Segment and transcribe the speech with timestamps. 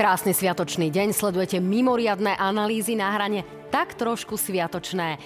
[0.00, 5.20] Krásny sviatočný deň, sledujete mimoriadné analýzy na hrane tak trošku sviatočné.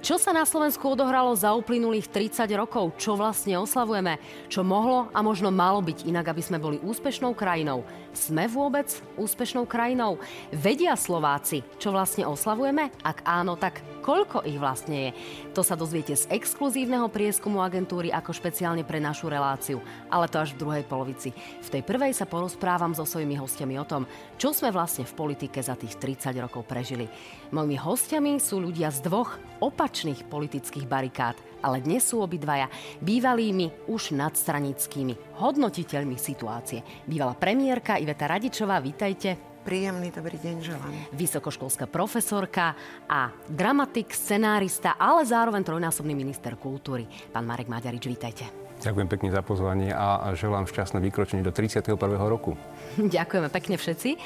[0.00, 2.96] Čo sa na Slovensku odohralo za uplynulých 30 rokov?
[2.96, 4.16] Čo vlastne oslavujeme?
[4.48, 7.84] Čo mohlo a možno malo byť inak, aby sme boli úspešnou krajinou?
[8.16, 8.88] Sme vôbec
[9.20, 10.16] úspešnou krajinou?
[10.48, 12.96] Vedia Slováci, čo vlastne oslavujeme?
[13.04, 15.10] Ak áno, tak koľko ich vlastne je?
[15.56, 19.80] To sa dozviete z exkluzívneho prieskumu agentúry ako špeciálne pre našu reláciu.
[20.12, 21.32] Ale to až v druhej polovici.
[21.64, 24.04] V tej prvej sa porozprávam so svojimi hostiami o tom,
[24.36, 27.08] čo sme vlastne v politike za tých 30 rokov prežili.
[27.48, 32.68] Mojimi hostiami sú ľudia z dvoch opačných politických barikád, ale dnes sú obidvaja
[33.00, 36.84] bývalými už nadstranickými hodnotiteľmi situácie.
[37.08, 39.53] Bývalá premiérka Iveta Radičová, vítajte.
[39.64, 40.92] Príjemný dobrý deň želám.
[41.16, 42.76] Vysokoškolská profesorka
[43.08, 47.08] a dramatik, scenárista, ale zároveň trojnásobný minister kultúry.
[47.32, 48.44] Pán Marek Maďarič, vítajte.
[48.84, 51.96] Ďakujem pekne za pozvanie a želám šťastné vykročenie do 31.
[52.28, 52.60] roku.
[53.16, 54.20] Ďakujeme pekne všetci.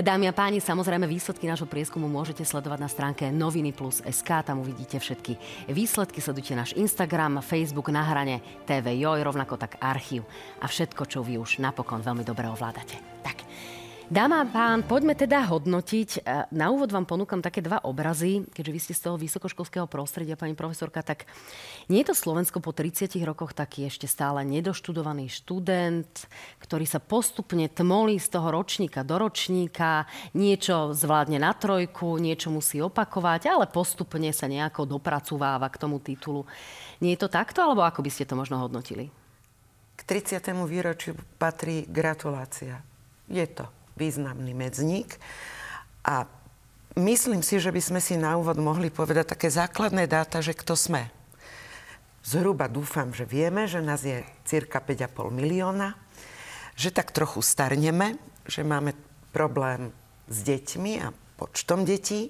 [0.00, 4.48] Dámy a páni, samozrejme výsledky nášho prieskumu môžete sledovať na stránke noviny plus SK.
[4.48, 5.36] Tam uvidíte všetky
[5.68, 6.24] výsledky.
[6.24, 10.24] Sledujte náš Instagram, Facebook na hrane TV Joj, rovnako tak archív
[10.64, 12.96] a všetko, čo vy už napokon veľmi dobre ovládate.
[13.20, 13.44] Tak,
[14.10, 16.26] Dáma a pán, poďme teda hodnotiť.
[16.26, 20.34] E, na úvod vám ponúkam také dva obrazy, keďže vy ste z toho vysokoškolského prostredia,
[20.34, 21.30] pani profesorka, tak
[21.86, 26.26] nie je to Slovensko po 30 rokoch taký ešte stále nedoštudovaný študent,
[26.58, 32.82] ktorý sa postupne tmolí z toho ročníka do ročníka, niečo zvládne na trojku, niečo musí
[32.82, 36.50] opakovať, ale postupne sa nejako dopracúváva k tomu titulu.
[36.98, 39.06] Nie je to takto, alebo ako by ste to možno hodnotili?
[39.94, 40.50] K 30.
[40.66, 42.82] výročiu patrí gratulácia.
[43.30, 45.16] Je to významný medzník.
[46.06, 46.26] A
[46.98, 50.74] myslím si, že by sme si na úvod mohli povedať také základné dáta, že kto
[50.74, 51.10] sme.
[52.20, 55.96] Zhruba dúfam, že vieme, že nás je cirka 5,5 milióna,
[56.76, 58.92] že tak trochu starneme, že máme
[59.32, 59.88] problém
[60.28, 62.28] s deťmi a počtom detí.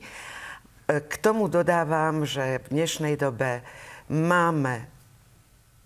[0.86, 3.62] K tomu dodávam, že v dnešnej dobe
[4.10, 4.90] máme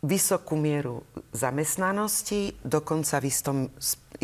[0.04, 3.56] vysokú mieru zamestnanosti, dokonca v istom,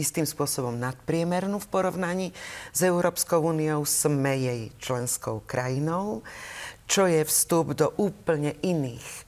[0.01, 2.29] istým spôsobom nadpriemernú v porovnaní
[2.73, 3.85] s Európskou úniou.
[3.85, 6.25] Sme jej členskou krajinou,
[6.89, 9.23] čo je vstup do úplne iných e,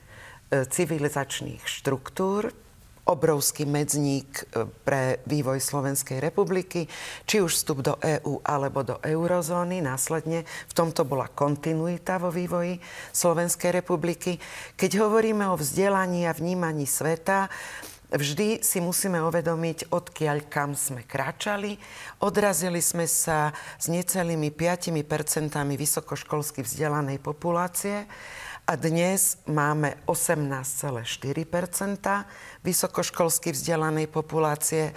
[0.67, 2.51] civilizačných štruktúr,
[3.03, 6.87] obrovský medzník e, pre vývoj Slovenskej republiky,
[7.27, 9.83] či už vstup do EÚ alebo do eurozóny.
[9.83, 12.79] Následne v tomto bola kontinuita vo vývoji
[13.11, 14.39] Slovenskej republiky.
[14.79, 17.51] Keď hovoríme o vzdelaní a vnímaní sveta,
[18.13, 21.81] vždy si musíme uvedomiť, odkiaľ kam sme kráčali.
[22.21, 28.05] Odrazili sme sa s necelými 5% vysokoškolsky vzdelanej populácie
[28.63, 31.03] a dnes máme 18,4%
[32.63, 34.95] vysokoškolsky vzdelanej populácie.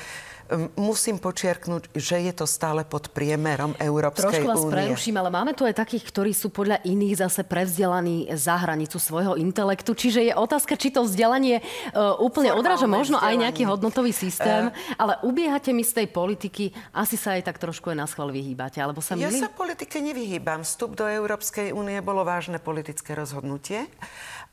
[0.78, 4.46] Musím počiarknúť, že je to stále pod priemerom Európskej únie.
[4.46, 4.74] Trošku vás únie.
[4.78, 9.42] preruším, ale máme tu aj takých, ktorí sú podľa iných zase prevzdelaní za hranicu svojho
[9.42, 9.98] intelektu.
[9.98, 13.42] Čiže je otázka, či to vzdelanie uh, úplne odráža možno vzdelanie.
[13.42, 17.58] aj nejaký hodnotový systém, uh, ale ubiehate mi z tej politiky, asi sa aj tak
[17.58, 20.62] trošku aj na schvál vyhýbate, alebo sa Ja sa politike nevyhýbam.
[20.62, 23.90] Vstup do Európskej únie bolo vážne politické rozhodnutie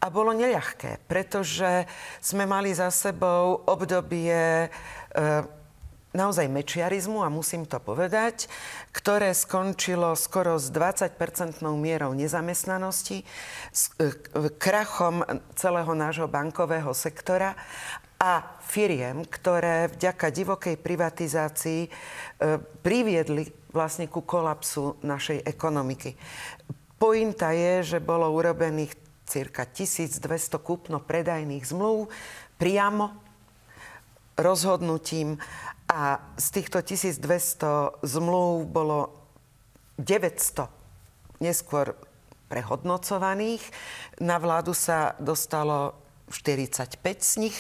[0.01, 1.85] a bolo neľahké, pretože
[2.25, 5.61] sme mali za sebou obdobie uh,
[6.13, 8.49] naozaj mečiarizmu, a musím to povedať,
[8.93, 13.25] ktoré skončilo skoro s 20-percentnou mierou nezamestnanosti,
[13.73, 14.13] s e,
[14.61, 15.25] krachom
[15.57, 17.57] celého nášho bankového sektora
[18.21, 21.91] a firiem, ktoré vďaka divokej privatizácii e,
[22.85, 26.15] priviedli vlastne ku kolapsu našej ekonomiky.
[27.01, 28.95] Pointa je, že bolo urobených
[29.27, 30.23] cirka 1200
[30.61, 32.13] kúpno-predajných zmluv
[32.61, 33.17] priamo
[34.37, 35.41] rozhodnutím
[35.93, 39.13] a z týchto 1200 zmluv bolo
[40.01, 40.65] 900
[41.45, 41.93] neskôr
[42.49, 43.61] prehodnocovaných.
[44.25, 45.93] Na vládu sa dostalo
[46.33, 47.59] 45 z nich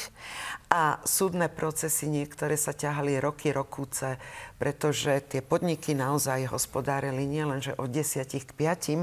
[0.73, 4.17] a súdne procesy niektoré sa ťahali roky, rokúce,
[4.57, 9.01] pretože tie podniky naozaj hospodárili nielenže od desiatich k piatim,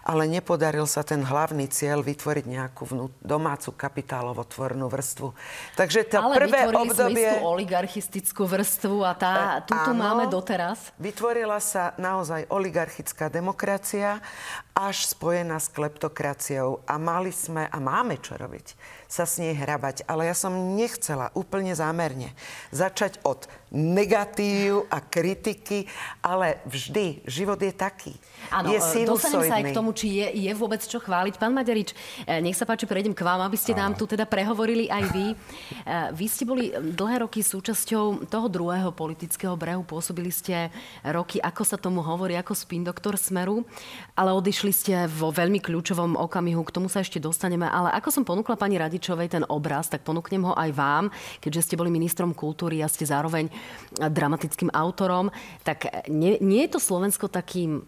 [0.00, 5.28] ale nepodaril sa ten hlavný cieľ vytvoriť nejakú vnú, domácu kapitálovotvornú vrstvu.
[5.76, 7.36] Takže to ale prvé obdobie...
[7.36, 10.88] Ale oligarchistickú vrstvu a tá, e, tu tu máme doteraz.
[10.96, 14.24] Vytvorila sa naozaj oligarchická demokracia
[14.72, 18.72] až spojená s kleptokraciou a mali sme a máme čo robiť
[19.10, 20.06] sa s nej hrabať.
[20.06, 22.30] Ale ja som nechcel chcela úplne zámerne
[22.70, 25.86] začať od negatív a kritiky,
[26.22, 28.14] ale vždy život je taký.
[28.50, 31.38] Áno, je e, dostanem sa aj k tomu, či je, je vôbec čo chváliť.
[31.38, 31.94] Pán Maďarič,
[32.26, 35.26] e, nech sa páči, prejdem k vám, aby ste nám tu teda prehovorili aj vy.
[35.30, 35.34] E,
[36.10, 40.74] vy ste boli dlhé roky súčasťou toho druhého politického brehu, pôsobili ste
[41.06, 43.62] roky, ako sa tomu hovorí, ako spin doktor Smeru,
[44.18, 48.26] ale odišli ste vo veľmi kľúčovom okamihu, k tomu sa ešte dostaneme, ale ako som
[48.26, 50.99] ponúkla pani Radičovej ten obraz, tak ponúknem ho aj vám,
[51.40, 53.48] keďže ste boli ministrom kultúry a ste zároveň
[53.96, 55.32] dramatickým autorom,
[55.64, 57.86] tak nie, nie je to Slovensko takým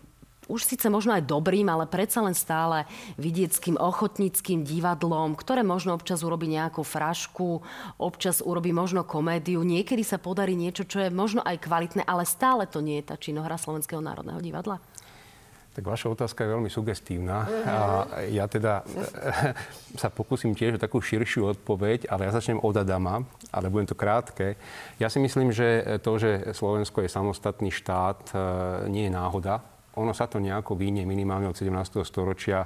[0.50, 2.84] už síce možno aj dobrým, ale predsa len stále
[3.16, 7.62] vidieckým, ochotníckým divadlom, ktoré možno občas urobí nejakú frašku,
[8.02, 12.66] občas urobí možno komédiu, niekedy sa podarí niečo, čo je možno aj kvalitné, ale stále
[12.66, 14.76] to nie je tá činohra Slovenského národného divadla?
[15.72, 17.48] Tak vaša otázka je veľmi sugestívna.
[17.64, 17.76] A
[18.28, 18.84] ja teda
[20.00, 23.96] sa pokúsim tiež o takú širšiu odpoveď, ale ja začnem od Adama, ale budem to
[23.96, 24.60] krátke.
[25.00, 28.36] Ja si myslím, že to, že Slovensko je samostatný štát, e,
[28.92, 29.64] nie je náhoda.
[29.96, 32.04] Ono sa to nejako vynie minimálne od 17.
[32.04, 32.64] storočia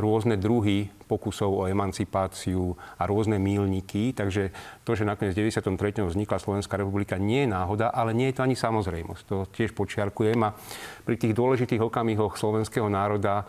[0.00, 4.16] rôzne druhy pokusov o emancipáciu a rôzne mílniky.
[4.16, 4.50] Takže
[4.82, 6.00] to, že nakoniec v 93.
[6.00, 9.22] vznikla Slovenská republika, nie je náhoda, ale nie je to ani samozrejmosť.
[9.28, 10.40] To tiež počiarkujem.
[10.42, 10.56] A
[11.04, 13.44] pri tých dôležitých okamihoch slovenského národa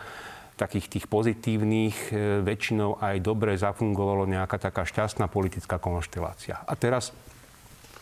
[0.59, 6.61] takých tých pozitívnych, e, väčšinou aj dobre zafungovalo nejaká taká šťastná politická konštelácia.
[6.69, 7.09] A teraz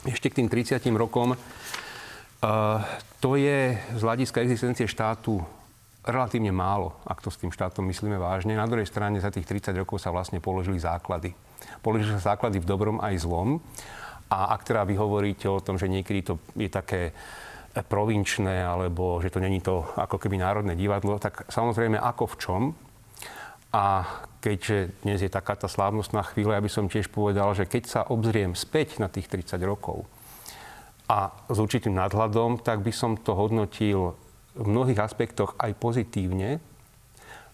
[0.04, 1.36] ešte k tým 30 rokom.
[2.40, 2.80] Uh,
[3.20, 5.44] to je z hľadiska existencie štátu
[6.06, 8.56] relatívne málo, ak to s tým štátom myslíme vážne.
[8.56, 11.36] Na druhej strane za tých 30 rokov sa vlastne položili základy.
[11.84, 13.60] Položili sa základy v dobrom aj zlom.
[14.30, 17.12] A ak teda vy hovoríte o tom, že niekedy to je také
[17.74, 22.62] provinčné, alebo že to není to ako keby národné divadlo, tak samozrejme ako v čom.
[23.70, 24.02] A
[24.42, 28.02] keďže dnes je taká tá slávnostná chvíľa, ja by som tiež povedal, že keď sa
[28.10, 30.10] obzriem späť na tých 30 rokov
[31.10, 34.18] a s určitým nadhľadom, tak by som to hodnotil
[34.56, 36.62] v mnohých aspektoch aj pozitívne,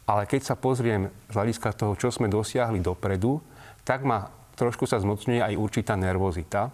[0.05, 3.41] ale keď sa pozriem z hľadiska toho, čo sme dosiahli dopredu,
[3.81, 6.71] tak ma trošku sa zmocňuje aj určitá nervozita,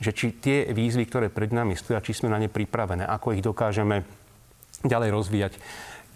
[0.00, 3.44] že či tie výzvy, ktoré pred nami stoja, či sme na ne pripravené, ako ich
[3.44, 4.04] dokážeme
[4.84, 5.52] ďalej rozvíjať.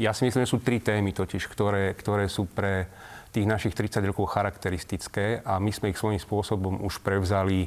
[0.01, 2.89] Ja si myslím, že sú tri témy totiž, ktoré, ktoré sú pre
[3.35, 7.67] tých našich 30 rokov charakteristické a my sme ich svojím spôsobom už prevzali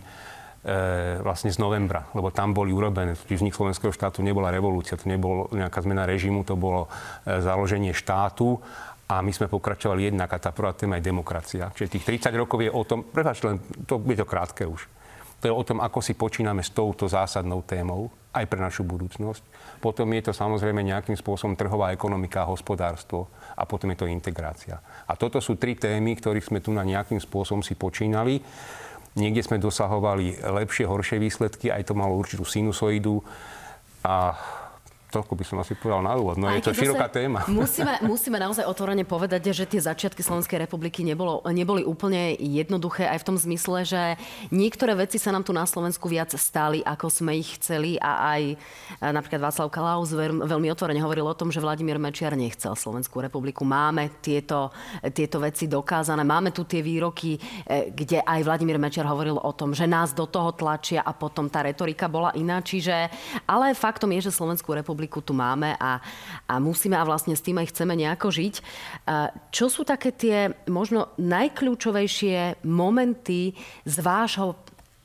[1.22, 5.80] vlastne z novembra, lebo tam boli urobené, vznik slovenského štátu nebola revolúcia, to nebolo nejaká
[5.86, 6.92] zmena režimu, to bolo
[7.24, 8.60] e, založenie štátu
[9.08, 11.72] a my sme pokračovali jednak a tá prvá téma je demokracia.
[11.72, 14.92] Čiže tých 30 rokov je o tom, prepáč, len to je to krátke už.
[15.40, 19.46] To je o tom, ako si počíname s touto zásadnou témou, aj pre našu budúcnosť.
[19.78, 24.82] Potom je to samozrejme nejakým spôsobom trhová ekonomika a hospodárstvo a potom je to integrácia.
[25.06, 28.42] A toto sú tri témy, ktorých sme tu na nejakým spôsobom si počínali.
[29.18, 33.26] Niekde sme dosahovali lepšie, horšie výsledky, aj to malo určitú sinusoidu.
[34.06, 34.38] A
[35.08, 36.36] toľko by som asi povedal na úvod.
[36.36, 37.48] No Aj je to široká téma.
[37.58, 43.24] Musíme, musíme naozaj otvorene povedať, že tie začiatky Slovenskej republiky nebolo, neboli úplne jednoduché aj
[43.24, 44.02] v tom zmysle, že
[44.52, 48.42] niektoré veci sa nám tu na Slovensku viac stali, ako sme ich chceli a aj
[49.00, 53.64] napríklad Václav Klaus veľmi otvorene hovoril o tom, že Vladimír Mečiar nechcel Slovenskú republiku.
[53.64, 54.76] Máme tieto,
[55.16, 57.40] tieto veci dokázané, máme tu tie výroky, e,
[57.96, 61.64] kde aj Vladimír Mečiar hovoril o tom, že nás do toho tlačia a potom tá
[61.64, 62.60] retorika bola iná.
[62.60, 63.08] Čiže,
[63.48, 66.02] ale faktom je, že Slovenskú republiku republiku tu máme a,
[66.50, 68.56] a musíme a vlastne s tým aj chceme nejako žiť.
[69.54, 73.54] Čo sú také tie možno najkľúčovejšie momenty
[73.86, 74.58] z vášho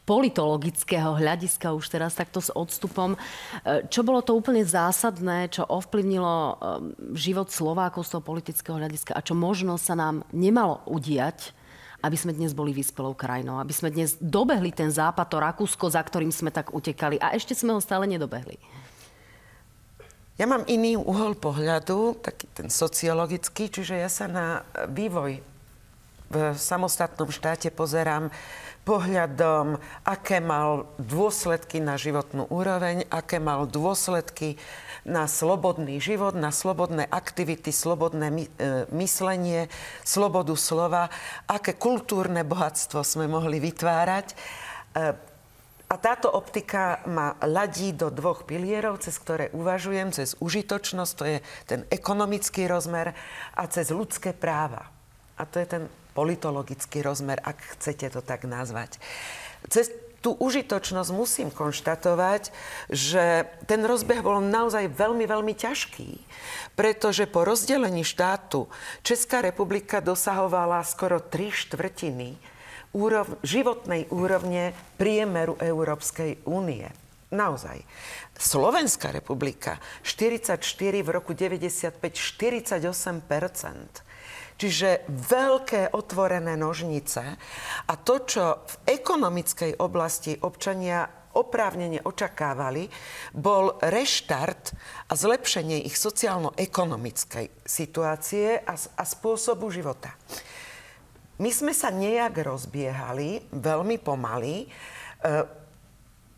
[0.09, 3.21] politologického hľadiska už teraz takto s odstupom.
[3.93, 6.55] Čo bolo to úplne zásadné, čo ovplyvnilo um,
[7.15, 11.55] život Slovákov z toho politického hľadiska a čo možno sa nám nemalo udiať,
[12.03, 16.03] aby sme dnes boli vyspelou krajinou, aby sme dnes dobehli ten západ, to Rakúsko, za
[16.03, 18.59] ktorým sme tak utekali a ešte sme ho stále nedobehli.
[20.43, 25.39] Ja mám iný uhol pohľadu, taký ten sociologický, čiže ja sa na vývoj
[26.35, 28.27] v samostatnom štáte pozerám
[28.83, 34.59] pohľadom, aké mal dôsledky na životnú úroveň, aké mal dôsledky
[35.07, 38.47] na slobodný život, na slobodné aktivity, slobodné e,
[38.99, 39.71] myslenie,
[40.03, 41.07] slobodu slova,
[41.47, 44.27] aké kultúrne bohatstvo sme mohli vytvárať.
[44.27, 44.35] E,
[45.93, 51.39] a táto optika ma ladí do dvoch pilierov, cez ktoré uvažujem, cez užitočnosť, to je
[51.69, 53.13] ten ekonomický rozmer,
[53.53, 54.89] a cez ľudské práva.
[55.37, 55.85] A to je ten
[56.17, 58.97] politologický rozmer, ak chcete to tak nazvať.
[59.69, 59.93] Cez
[60.25, 62.55] tú užitočnosť musím konštatovať,
[62.89, 66.11] že ten rozbeh bol naozaj veľmi, veľmi ťažký,
[66.73, 68.71] pretože po rozdelení štátu
[69.05, 72.52] Česká republika dosahovala skoro tri štvrtiny
[72.93, 76.89] úrov, životnej úrovne priemeru Európskej únie.
[77.33, 77.81] Naozaj.
[78.37, 80.61] Slovenská republika 44
[81.01, 83.25] v roku 95 48%
[84.63, 87.23] Čiže veľké otvorené nožnice
[87.89, 92.93] a to, čo v ekonomickej oblasti občania oprávnene očakávali,
[93.33, 94.77] bol reštart
[95.09, 100.13] a zlepšenie ich sociálno-ekonomickej situácie a, a spôsobu života.
[101.43, 104.67] My sme sa nejak rozbiehali, veľmi pomaly, e,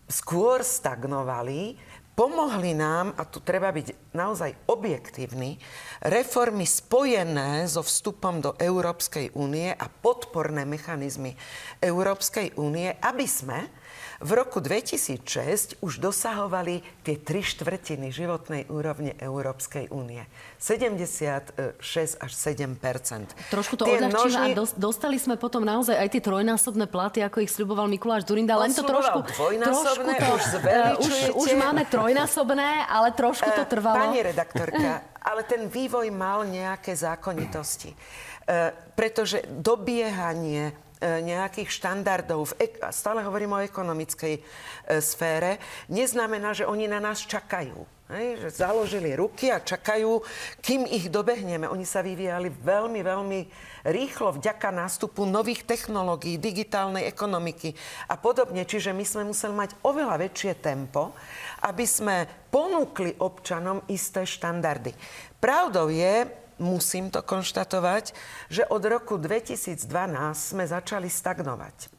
[0.08, 1.76] skôr stagnovali,
[2.16, 5.61] pomohli nám, a tu treba byť naozaj objektívny,
[6.08, 11.37] reformy spojené so vstupom do Európskej únie a podporné mechanizmy
[11.84, 13.68] Európskej únie, aby sme
[14.25, 20.25] v roku 2006 už dosahovali tie tri štvrtiny životnej úrovne Európskej únie.
[20.57, 21.52] 76
[22.16, 22.73] až 7%
[23.52, 24.57] Trošku to odľahčíme nožni...
[24.57, 28.57] a dostali sme potom naozaj aj tie trojnásobné platy, ako ich sľuboval Mikuláš Durinda.
[28.57, 29.28] Len to trošku...
[29.28, 30.45] trošku to, už,
[31.04, 34.09] už, už máme trojnásobné, ale trošku to eh, trvalo.
[34.09, 37.93] Pani redaktorka, ale ten vývoj mal nejaké zákonitosti.
[38.45, 42.56] Uh, pretože dobiehanie E, nejakých štandardov,
[42.88, 44.42] stále hovorím o ekonomickej e,
[45.04, 45.61] sfére,
[45.92, 47.84] neznamená, že oni na nás čakajú.
[48.04, 50.20] Hej, že založili ruky a čakajú,
[50.61, 51.64] kým ich dobehneme.
[51.64, 53.40] Oni sa vyvíjali veľmi, veľmi
[53.88, 57.73] rýchlo vďaka nástupu nových technológií, digitálnej ekonomiky
[58.12, 58.68] a podobne.
[58.68, 61.16] Čiže my sme museli mať oveľa väčšie tempo,
[61.64, 64.92] aby sme ponúkli občanom isté štandardy.
[65.40, 68.14] Pravdou je, musím to konštatovať,
[68.50, 69.84] že od roku 2012
[70.34, 71.94] sme začali stagnovať.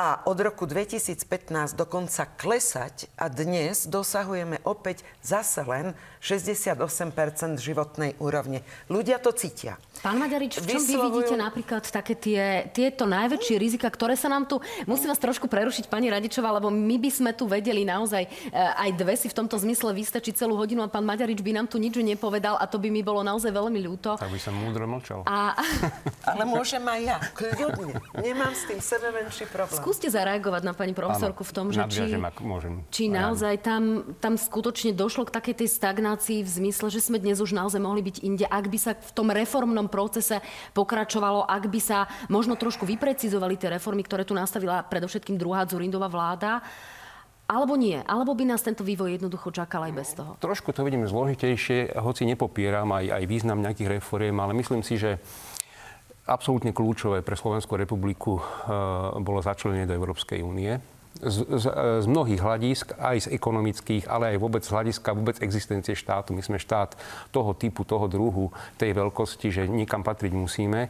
[0.00, 8.60] A od roku 2015 dokonca klesať a dnes dosahujeme opäť zase len 68% životnej úrovne.
[8.92, 9.80] Ľudia to cítia.
[10.04, 11.00] Pán Maďarič, v čom Vyslovujú...
[11.00, 14.60] vy vidíte napríklad také tie, tieto najväčšie rizika, ktoré sa nám tu...
[14.84, 18.90] Musím vás trošku prerušiť, pani Radičová, lebo my by sme tu vedeli naozaj e, aj
[19.00, 21.96] dve si v tomto zmysle vystačiť celú hodinu a pán Maďarič by nám tu nič
[22.00, 24.20] nepovedal a to by mi bolo naozaj veľmi ľúto.
[24.20, 25.24] Tak by som múdro mlčal.
[25.24, 25.56] A...
[26.36, 27.96] Ale môžem aj ja, kľudne.
[28.20, 29.80] Nemám s tým sebe menší problém.
[29.80, 32.84] Skúste zareagovať na pani profesorku v tom, že či, ak môžem.
[32.92, 37.38] či naozaj tam, tam skutočne došlo k takej tej stagnácii v zmysle, že sme dnes
[37.38, 40.40] už naozaj mohli byť inde, ak by sa v tom reformnom procese
[40.74, 46.08] pokračovalo, ak by sa možno trošku vyprecizovali tie reformy, ktoré tu nastavila predovšetkým druhá Zurindová
[46.08, 46.64] vláda,
[47.50, 47.98] alebo nie?
[48.06, 50.38] Alebo by nás tento vývoj jednoducho čakal aj bez toho?
[50.38, 55.18] Trošku to vidím zložitejšie, hoci nepopieram aj, aj význam nejakých reforiem, ale myslím si, že
[56.30, 58.42] absolútne kľúčové pre Slovenskú republiku e,
[59.18, 60.78] bolo začlenenie do Európskej únie
[61.18, 61.64] z, z,
[62.00, 66.32] z mnohých hľadisk, aj z ekonomických, ale aj vôbec z hľadiska vôbec existencie štátu.
[66.32, 66.94] My sme štát
[67.34, 70.88] toho typu, toho druhu, tej veľkosti, že nikam patriť musíme.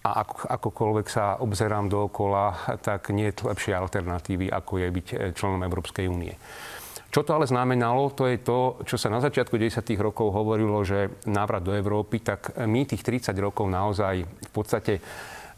[0.00, 5.18] A ako, akokoľvek sa obzerám dookola, tak nie je lepšie alternatívy, ako je byť eh,
[5.36, 6.32] členom Európskej únie.
[7.10, 9.82] Čo to ale znamenalo, to je to, čo sa na začiatku 10.
[9.98, 15.02] rokov hovorilo, že návrat do Európy, tak my tých 30 rokov naozaj v podstate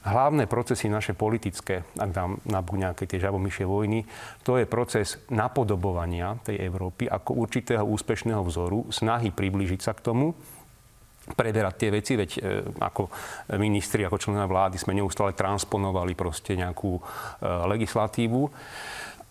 [0.03, 4.03] hlavné procesy naše politické, ak dám na nejaké tie žabomyšie vojny,
[4.43, 10.35] to je proces napodobovania tej Európy ako určitého úspešného vzoru, snahy priblížiť sa k tomu,
[11.23, 12.41] preberať tie veci, veď e,
[12.83, 13.07] ako
[13.63, 17.03] ministri, ako členovia vlády sme neustále transponovali proste nejakú e,
[17.47, 18.43] legislatívu.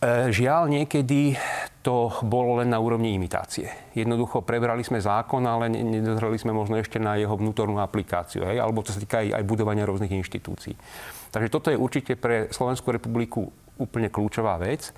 [0.02, 1.38] E, žiaľ, niekedy
[1.86, 3.70] to bolo len na úrovni imitácie.
[3.94, 8.42] Jednoducho prebrali sme zákon, ale nedozreli sme možno ešte na jeho vnútornú aplikáciu.
[8.42, 8.58] Hej?
[8.58, 10.74] Alebo to sa týka aj, aj budovania rôznych inštitúcií.
[11.30, 13.46] Takže toto je určite pre Slovenskú republiku
[13.78, 14.90] úplne kľúčová vec.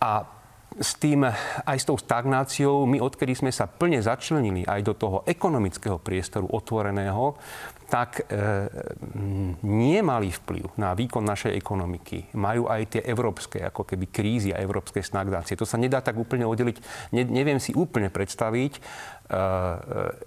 [0.00, 0.24] A
[0.74, 1.22] s tým,
[1.62, 6.50] aj s tou stagnáciou, my odkedy sme sa plne začlenili aj do toho ekonomického priestoru
[6.50, 7.38] otvoreného,
[7.94, 8.42] tak e,
[9.62, 12.34] nemali vplyv na výkon našej ekonomiky.
[12.34, 15.54] Majú aj tie európske, ako keby krízy a európske stagnácie.
[15.54, 16.82] To sa nedá tak úplne oddeliť.
[17.14, 18.80] Ne, neviem si úplne predstaviť e,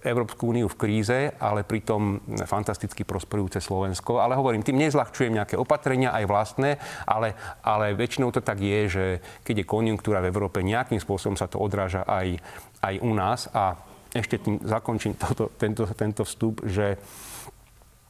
[0.00, 4.16] Európsku úniu v kríze, ale pritom fantasticky prosperujúce Slovensko.
[4.16, 9.04] Ale hovorím, tým nezľahčujem nejaké opatrenia, aj vlastné, ale, ale väčšinou to tak je, že
[9.44, 12.40] keď je konjunktúra v Európe, nejakým spôsobom sa to odráža aj,
[12.80, 13.44] aj u nás.
[13.52, 13.76] A
[14.16, 16.96] ešte tým zakončím toto, tento, tento vstup, že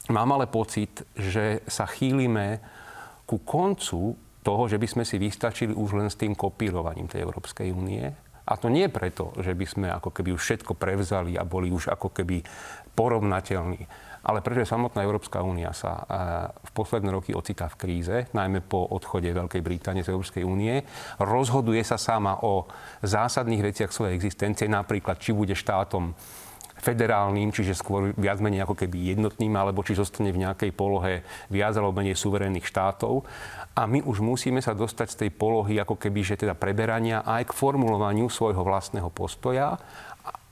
[0.08, 2.64] Mám ale pocit, že sa chýlime
[3.28, 7.68] ku koncu toho, že by sme si vystačili už len s tým kopírovaním tej Európskej
[7.68, 8.08] únie.
[8.48, 11.92] A to nie preto, že by sme ako keby už všetko prevzali a boli už
[11.92, 12.40] ako keby
[12.96, 13.84] porovnateľní,
[14.24, 16.00] ale pretože samotná Európska únia sa
[16.56, 20.80] v posledné roky ocitá v kríze, najmä po odchode Veľkej Británie z Európskej únie.
[21.20, 22.64] Rozhoduje sa sama o
[23.04, 26.16] zásadných veciach svojej existencie, napríklad či bude štátom
[26.78, 31.74] federálnym, čiže skôr viac menej ako keby jednotným, alebo či zostane v nejakej polohe viac
[31.74, 33.26] alebo menej suverénnych štátov.
[33.78, 37.50] A my už musíme sa dostať z tej polohy ako keby, že teda preberania aj
[37.50, 39.78] k formulovaniu svojho vlastného postoja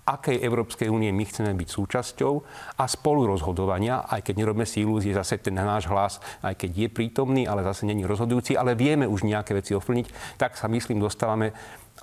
[0.06, 2.32] akej Európskej únie my chceme byť súčasťou
[2.78, 7.42] a spolurozhodovania, aj keď nerobíme si ilúzie, zase ten náš hlas, aj keď je prítomný,
[7.50, 11.50] ale zase není rozhodujúci, ale vieme už nejaké veci ovplyvniť, tak sa myslím dostávame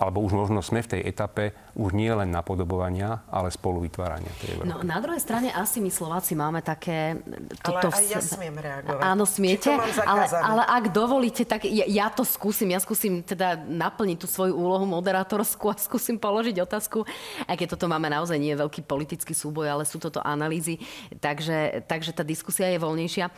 [0.01, 4.57] alebo už možno sme v tej etape už nie len napodobovania, ale spolu vytvárania tej
[4.57, 4.69] Európy.
[4.69, 7.17] No, na druhej strane asi my Slováci máme také...
[7.61, 9.01] Toto ale aj ja smiem reagovať.
[9.01, 9.73] Áno, smiete,
[10.05, 12.69] ale, ale ak dovolíte, tak ja, ja to skúsim.
[12.73, 17.05] Ja skúsim teda naplniť tú svoju úlohu moderátorskú a skúsim položiť otázku,
[17.49, 20.77] aj keď toto máme naozaj nie veľký politický súboj, ale sú toto analýzy,
[21.21, 23.25] takže, takže tá diskusia je voľnejšia.
[23.29, 23.31] E,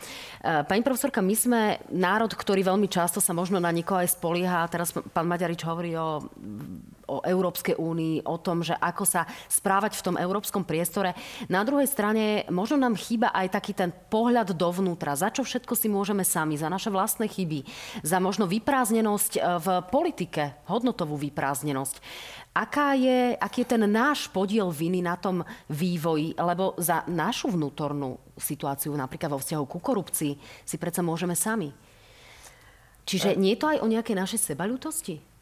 [0.68, 4.68] pani profesorka, my sme národ, ktorý veľmi často sa možno na niekoho aj spolieha.
[4.68, 6.20] Teraz pán Maďarič hovorí o
[7.06, 11.14] o Európskej únii, o tom, že ako sa správať v tom európskom priestore.
[11.46, 15.86] Na druhej strane možno nám chýba aj taký ten pohľad dovnútra, za čo všetko si
[15.86, 17.62] môžeme sami, za naše vlastné chyby,
[18.02, 22.02] za možno vyprázdnenosť e, v politike, hodnotovú vyprázdnenosť.
[22.56, 28.16] Aká je, aký je ten náš podiel viny na tom vývoji, lebo za našu vnútornú
[28.34, 30.32] situáciu, napríklad vo vzťahu ku korupcii,
[30.64, 31.70] si predsa môžeme sami.
[33.06, 35.35] Čiže nie je to aj o nejakej našej sebaľutosti?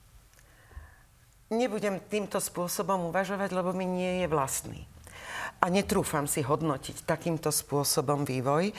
[1.55, 4.83] Nebudem týmto spôsobom uvažovať, lebo mi nie je vlastný.
[5.63, 8.75] A netrúfam si hodnotiť takýmto spôsobom vývoj.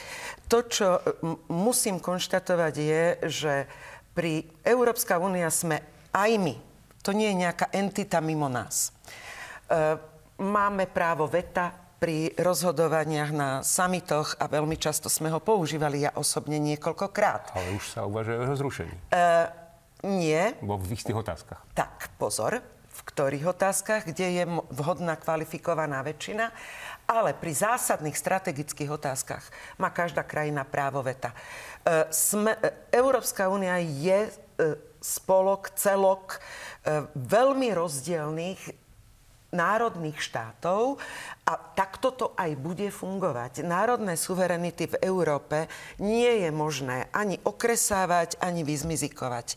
[0.51, 1.01] To, čo
[1.49, 3.53] musím konštatovať, je, že
[4.13, 5.81] pri Európska únia sme
[6.13, 6.55] aj my.
[7.03, 8.89] To nie je nejaká entita mimo nás.
[8.89, 9.97] E,
[10.41, 16.61] máme právo veta pri rozhodovaniach na samitoch a veľmi často sme ho používali ja osobne
[16.61, 17.55] niekoľkokrát.
[17.55, 18.93] Ale už sa uvažuje o jeho zrušení.
[19.09, 19.64] E,
[20.05, 20.53] nie.
[20.61, 21.59] Vo v istých otázkach.
[21.73, 22.61] Tak, pozor.
[22.95, 26.53] V ktorých otázkach, kde je vhodná kvalifikovaná väčšina.
[27.05, 29.43] Ale pri zásadných strategických otázkach
[29.81, 31.35] má každá krajina právo veta.
[31.83, 34.31] E, sme, e, Európska únia je e,
[35.03, 36.41] spolok, celok
[37.13, 38.84] veľmi rozdielných
[39.55, 40.99] národných štátov
[41.47, 43.63] a takto to aj bude fungovať.
[43.63, 45.71] Národné suverenity v Európe
[46.03, 49.55] nie je možné ani okresávať, ani vyzmizikovať.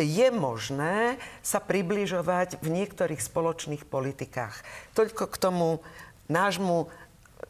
[0.00, 4.64] Je možné sa približovať v niektorých spoločných politikách.
[4.96, 5.68] Toľko k tomu
[6.32, 6.88] nášmu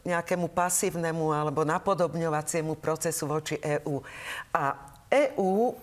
[0.05, 4.03] nejakému pasívnemu alebo napodobňovaciemu procesu voči EÚ.
[4.53, 4.75] A
[5.09, 5.73] EÚ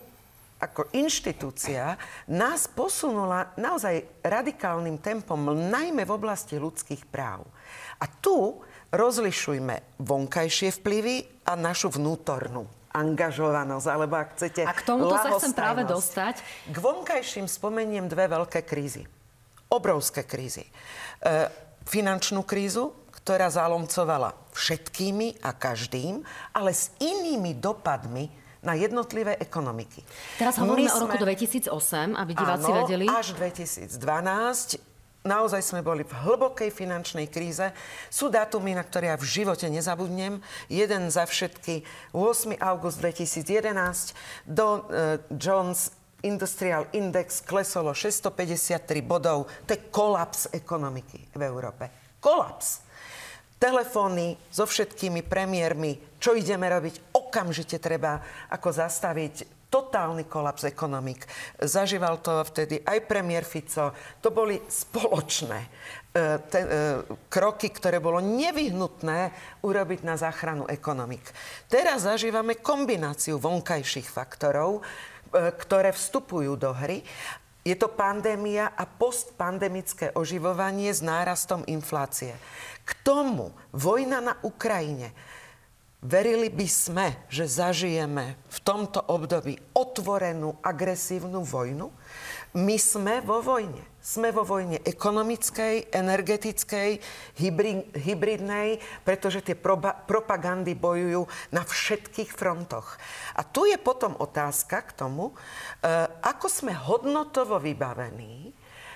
[0.63, 1.99] ako inštitúcia
[2.31, 7.43] nás posunula naozaj radikálnym tempom, najmä v oblasti ľudských práv.
[7.99, 8.63] A tu
[8.95, 15.53] rozlišujme vonkajšie vplyvy a našu vnútornú angažovanosť, alebo ak chcete, A k tomuto sa chcem
[15.57, 16.45] práve dostať.
[16.69, 19.09] K vonkajším spomeniem dve veľké krízy.
[19.73, 20.61] Obrovské krízy.
[20.61, 20.71] E,
[21.89, 26.21] finančnú krízu, ktorá zalomcovala všetkými a každým,
[26.53, 28.29] ale s inými dopadmi
[28.63, 30.01] na jednotlivé ekonomiky.
[30.39, 30.97] Teraz hovoríme sme...
[30.97, 33.05] o roku 2008, aby diváci áno, vedeli.
[33.11, 37.71] až 2012 naozaj sme boli v hlbokej finančnej kríze.
[38.11, 40.43] Sú dátumy, na ktoré ja v živote nezabudnem.
[40.67, 42.59] Jeden za všetky 8.
[42.59, 44.15] august 2011
[44.47, 49.47] do uh, Jones Industrial Index klesolo 653 bodov.
[49.67, 51.91] To je kolaps ekonomiky v Európe.
[52.23, 52.83] Kolaps
[53.63, 58.21] telefóny so všetkými premiérmi, čo ideme robiť, okamžite treba
[58.53, 61.25] ako zastaviť totálny kolaps ekonomik.
[61.57, 63.89] Zažíval to vtedy aj premiér Fico.
[64.21, 65.67] To boli spoločné e,
[66.45, 66.67] te, e,
[67.25, 69.33] kroky, ktoré bolo nevyhnutné
[69.65, 71.25] urobiť na záchranu ekonomik.
[71.65, 74.81] Teraz zažívame kombináciu vonkajších faktorov, e,
[75.57, 77.01] ktoré vstupujú do hry
[77.63, 82.35] je to pandémia a postpandemické oživovanie s nárastom inflácie.
[82.83, 85.15] K tomu vojna na Ukrajine.
[86.03, 91.87] Verili by sme, že zažijeme v tomto období otvorenú agresívnu vojnu?
[92.59, 93.79] My sme vo vojne.
[94.03, 96.99] Sme vo vojne ekonomickej, energetickej,
[97.95, 101.23] hybridnej, pretože tie proba- propagandy bojujú
[101.55, 102.99] na všetkých frontoch.
[103.39, 105.33] A tu je potom otázka k tomu, e,
[106.19, 108.51] ako sme hodnotovo vybavení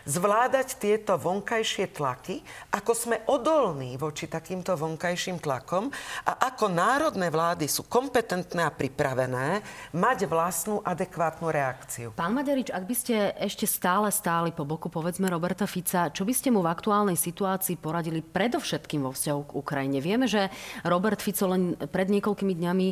[0.07, 2.39] zvládať tieto vonkajšie tlaky,
[2.71, 5.91] ako sme odolní voči takýmto vonkajším tlakom
[6.23, 9.59] a ako národné vlády sú kompetentné a pripravené
[9.91, 12.07] mať vlastnú adekvátnu reakciu.
[12.15, 16.31] Pán Maderič, ak by ste ešte stále stáli po boku, povedzme, Roberta Fica, čo by
[16.31, 19.99] ste mu v aktuálnej situácii poradili predovšetkým vo vzťahu k Ukrajine?
[19.99, 20.47] Vieme, že
[20.87, 22.87] Robert Fico len pred niekoľkými dňami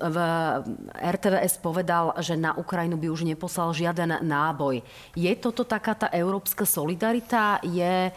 [0.00, 0.18] v
[0.96, 4.80] RTVS povedal, že na Ukrajinu by už neposlal žiaden náboj.
[5.12, 7.58] Je toto taká tá európska európska solidarita?
[7.66, 8.14] Je,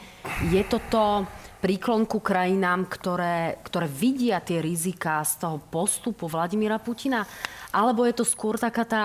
[0.53, 1.25] je toto
[1.57, 7.25] príklon ku krajinám, ktoré, ktoré vidia tie rizika z toho postupu Vladimíra Putina?
[7.73, 9.03] Alebo je to skôr taká tá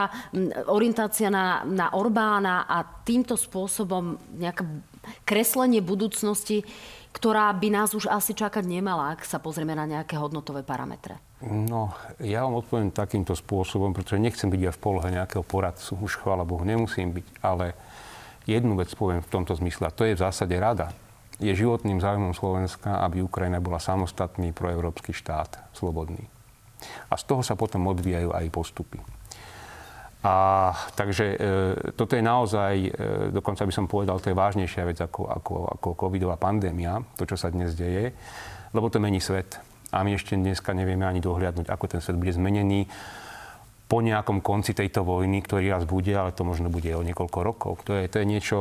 [0.68, 4.68] orientácia na, na Orbána a týmto spôsobom nejaké
[5.24, 6.62] kreslenie budúcnosti,
[7.16, 11.16] ktorá by nás už asi čakať nemala, ak sa pozrieme na nejaké hodnotové parametre?
[11.42, 11.90] No,
[12.22, 15.98] ja vám odpoviem takýmto spôsobom, pretože nechcem byť ja v polohe nejakého poradcu.
[15.98, 17.26] Už chvála Bohu, nemusím byť.
[17.42, 17.74] Ale
[18.46, 19.88] jednu vec poviem v tomto zmysle.
[19.88, 20.92] A to je v zásade rada.
[21.42, 26.22] Je životným záujmom Slovenska, aby Ukrajina bola samostatný proeurópsky štát, slobodný.
[27.10, 28.98] A z toho sa potom odvíjajú aj postupy.
[30.22, 31.36] A takže e,
[31.98, 32.90] toto je naozaj, e,
[33.34, 37.34] dokonca by som povedal, to je vážnejšia vec ako, ako, ako covidová pandémia, to, čo
[37.34, 38.14] sa dnes deje,
[38.70, 39.58] lebo to mení svet
[39.92, 42.88] a my ešte dneska nevieme ani dohliadnúť, ako ten svet bude zmenený
[43.86, 47.72] po nejakom konci tejto vojny, ktorý raz bude, ale to možno bude o niekoľko rokov.
[47.84, 48.58] To je, to je niečo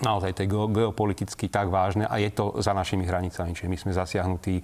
[0.00, 3.92] naozaj to je geopoliticky tak vážne a je to za našimi hranicami, čiže my sme
[3.96, 4.60] zasiahnutí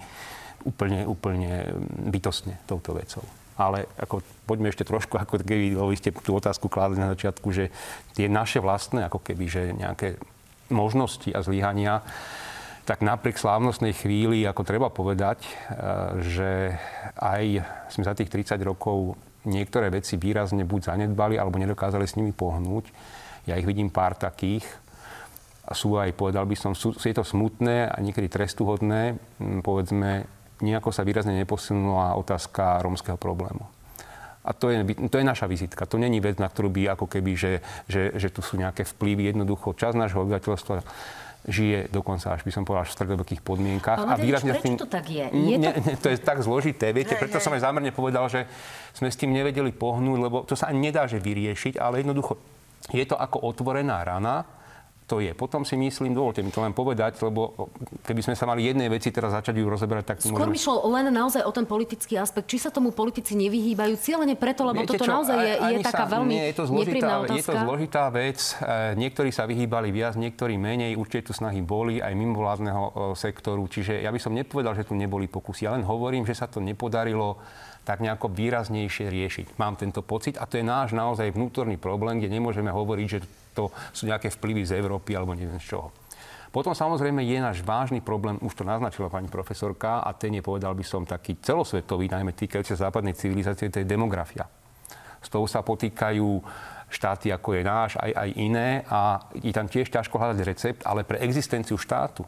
[0.69, 1.73] úplne, úplne
[2.13, 3.25] bytostne touto vecou.
[3.53, 7.69] Ale ako, poďme ešte trošku, ako keby vy ste tú otázku kládli na začiatku, že
[8.17, 10.17] tie naše vlastné, ako keby, že nejaké
[10.73, 12.01] možnosti a zlyhania,
[12.83, 15.49] tak napriek slávnostnej chvíli, ako treba povedať, e,
[16.19, 16.51] že
[17.15, 17.43] aj
[17.87, 19.15] sme za tých 30 rokov
[19.47, 22.91] niektoré veci výrazne buď zanedbali, alebo nedokázali s nimi pohnúť.
[23.47, 24.63] Ja ich vidím pár takých.
[25.71, 29.15] Sú aj, povedal by som, sú, je to smutné a niekedy trestuhodné.
[29.63, 30.27] Povedzme,
[30.59, 33.63] nejako sa výrazne neposunula otázka rómskeho problému.
[34.43, 35.87] A to je, to je naša vizitka.
[35.87, 39.31] To není vec, na ktorú by ako keby, že, že, že tu sú nejaké vplyvy.
[39.31, 40.83] Jednoducho čas nášho obyvateľstva
[41.43, 43.99] žije dokonca, až by som povedal, v stredovekých podmienkach.
[43.99, 44.75] Ale a výrazne prečo tým...
[44.79, 45.27] to tak je?
[45.27, 45.69] je to...
[45.69, 48.47] Ne, to je tak zložité, viete, preto som aj zámerne povedal, že
[48.95, 52.39] sme s tým nevedeli pohnúť, lebo to sa ani nedá že vyriešiť, ale jednoducho
[52.95, 54.47] je to ako otvorená rana,
[55.03, 55.35] to je.
[55.35, 57.69] Potom si myslím, dovolte mi to len povedať, lebo
[58.07, 60.17] keby sme sa mali jednej veci teraz začať ju rozeberať, tak...
[60.23, 60.55] Skôr môžeme...
[60.55, 62.47] šlo len naozaj o ten politický aspekt.
[62.47, 66.05] Či sa tomu politici nevyhýbajú cieľene preto, lebo Viete toto čo, naozaj je, je taká
[66.07, 67.35] sa, veľmi nie, je to zložitá, otázka.
[67.35, 68.39] Je to zložitá vec.
[68.39, 70.95] E, niektorí sa vyhýbali viac, niektorí menej.
[70.95, 73.67] Určite tu snahy boli aj mimovládneho e, sektoru.
[73.67, 75.67] Čiže ja by som nepovedal, že tu neboli pokusy.
[75.67, 77.43] Ja len hovorím, že sa to nepodarilo
[77.83, 79.45] tak nejako výraznejšie riešiť.
[79.59, 83.19] Mám tento pocit a to je náš naozaj vnútorný problém, kde nemôžeme hovoriť, že
[83.53, 85.93] to sú nejaké vplyvy z Európy alebo neviem z čoho.
[86.53, 90.77] Potom samozrejme je náš vážny problém, už to naznačila pani profesorka, a ten je, povedal
[90.77, 94.45] by som, taký celosvetový, najmä týkajúci sa západnej civilizácie, to je demografia.
[95.17, 96.45] S tou sa potýkajú
[96.93, 101.01] štáty, ako je náš, aj, aj iné a je tam tiež ťažko hľadať recept, ale
[101.01, 102.21] pre existenciu štátu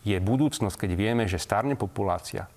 [0.00, 2.48] je budúcnosť, keď vieme, že starne populácia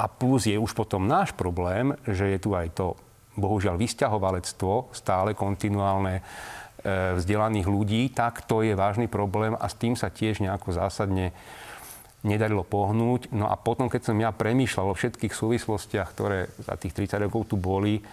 [0.00, 2.96] a plus je už potom náš problém, že je tu aj to,
[3.40, 6.20] bohužiaľ, vysťahovalectvo, stále kontinuálne
[6.86, 11.32] vzdelaných ľudí, tak to je vážny problém a s tým sa tiež nejako zásadne
[12.20, 13.32] nedarilo pohnúť.
[13.32, 17.48] No a potom, keď som ja premýšľal o všetkých súvislostiach, ktoré za tých 30 rokov
[17.48, 18.04] tu boli,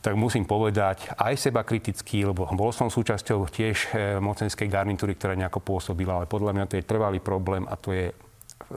[0.00, 5.36] tak musím povedať aj seba kritický, lebo bol som súčasťou tiež e, mocenskej garnitúry, ktorá
[5.36, 8.08] nejako pôsobila, ale podľa mňa to je trvalý problém a to je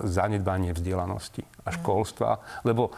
[0.03, 2.91] zanedbanie vzdelanosti a školstva, lebo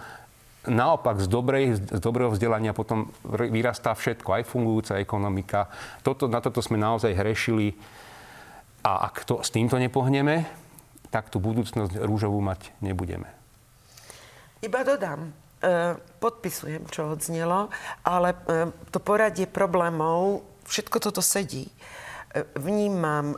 [0.67, 5.71] naopak z, dobrej, z dobrého vzdelania potom vyrastá všetko, aj fungujúca ekonomika.
[6.01, 7.77] Toto, na toto sme naozaj hrešili
[8.85, 10.45] a ak to, s týmto nepohneme,
[11.09, 13.25] tak tú budúcnosť rúžovú mať nebudeme.
[14.61, 17.73] Iba dodám, e, podpisujem, čo odznelo,
[18.05, 18.37] ale e,
[18.93, 21.65] to poradie problémov, všetko toto sedí.
[21.65, 21.73] E,
[22.59, 23.37] vnímam,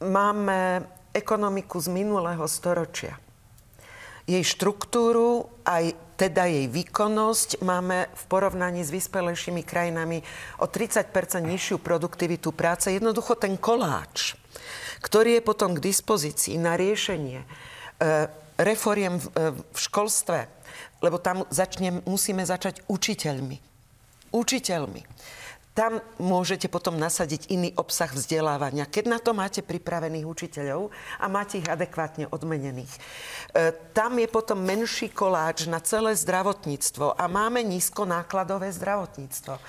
[0.00, 3.18] máme ekonomiku z minulého storočia.
[4.28, 10.18] Jej štruktúru, aj teda jej výkonnosť máme v porovnaní s vyspelejšími krajinami
[10.58, 11.14] o 30%
[11.46, 12.90] nižšiu produktivitu práce.
[12.90, 14.34] Jednoducho ten koláč,
[14.98, 17.46] ktorý je potom k dispozícii na riešenie e,
[18.58, 19.22] reforiem e,
[19.54, 20.50] v školstve,
[20.98, 23.62] lebo tam začne, musíme začať učiteľmi.
[24.34, 25.02] Učiteľmi
[25.78, 30.90] tam môžete potom nasadiť iný obsah vzdelávania, keď na to máte pripravených učiteľov
[31.22, 32.90] a máte ich adekvátne odmenených.
[32.90, 32.98] E,
[33.94, 39.54] tam je potom menší koláč na celé zdravotníctvo a máme nízkonákladové zdravotníctvo.
[39.54, 39.62] E,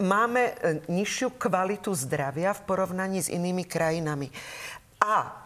[0.00, 0.52] máme e,
[0.88, 4.32] nižšiu kvalitu zdravia v porovnaní s inými krajinami.
[5.04, 5.36] A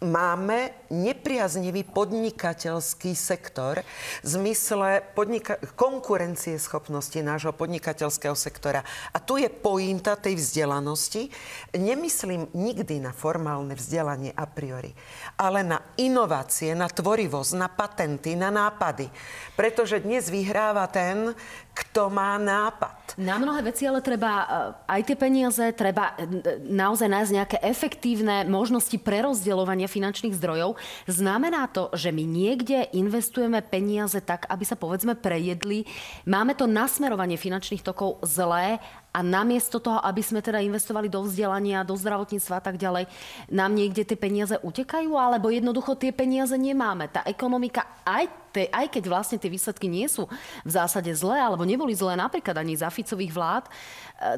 [0.00, 3.80] máme nepriaznivý podnikateľský sektor
[4.20, 8.84] v zmysle podnika- konkurencie schopnosti nášho podnikateľského sektora.
[9.10, 11.32] A tu je pointa tej vzdelanosti.
[11.72, 14.92] Nemyslím nikdy na formálne vzdelanie a priori,
[15.40, 19.08] ale na inovácie, na tvorivosť, na patenty, na nápady.
[19.56, 21.32] Pretože dnes vyhráva ten,
[21.72, 23.16] kto má nápad.
[23.16, 24.48] Na mnohé veci ale treba eh,
[24.92, 30.76] aj tie peniaze, treba eh, naozaj nájsť nejaké efektívne možnosti prerozdeľovania finančných zdrojov.
[31.06, 35.86] Znamená to, že my niekde investujeme peniaze tak, aby sa povedzme prejedli.
[36.28, 41.84] Máme to nasmerovanie finančných tokov zlé a namiesto toho, aby sme teda investovali do vzdelania,
[41.84, 43.04] do zdravotníctva a tak ďalej,
[43.52, 47.12] nám niekde tie peniaze utekajú, alebo jednoducho tie peniaze nemáme.
[47.12, 48.24] Tá ekonomika, aj,
[48.56, 50.24] te, aj keď vlastne tie výsledky nie sú
[50.64, 53.70] v zásade zlé, alebo neboli zlé napríklad ani za Ficových vlád, e,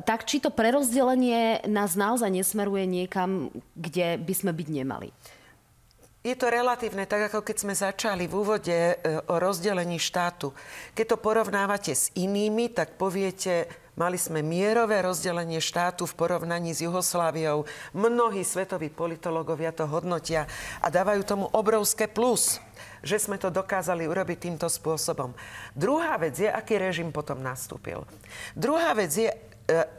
[0.03, 5.15] tak či to prerozdelenie nás naozaj nesmeruje niekam, kde by sme byť nemali?
[6.25, 8.95] Je to relatívne, tak ako keď sme začali v úvode e,
[9.29, 10.57] o rozdelení štátu.
[10.97, 16.83] Keď to porovnávate s inými, tak poviete, Mali sme mierové rozdelenie štátu v porovnaní s
[16.83, 17.63] Jugosláviou.
[17.95, 20.51] Mnohí svetoví politológovia to hodnotia
[20.83, 22.59] a dávajú tomu obrovské plus
[23.05, 25.37] že sme to dokázali urobiť týmto spôsobom.
[25.77, 28.01] Druhá vec je, aký režim potom nastúpil.
[28.57, 29.37] Druhá vec je, e,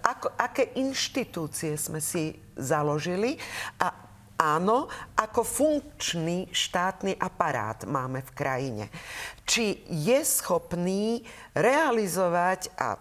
[0.02, 3.38] ako, aké inštitúcie sme si založili
[3.78, 4.05] a
[4.36, 8.86] áno, ako funkčný štátny aparát máme v krajine.
[9.48, 11.24] Či je schopný
[11.56, 13.00] realizovať a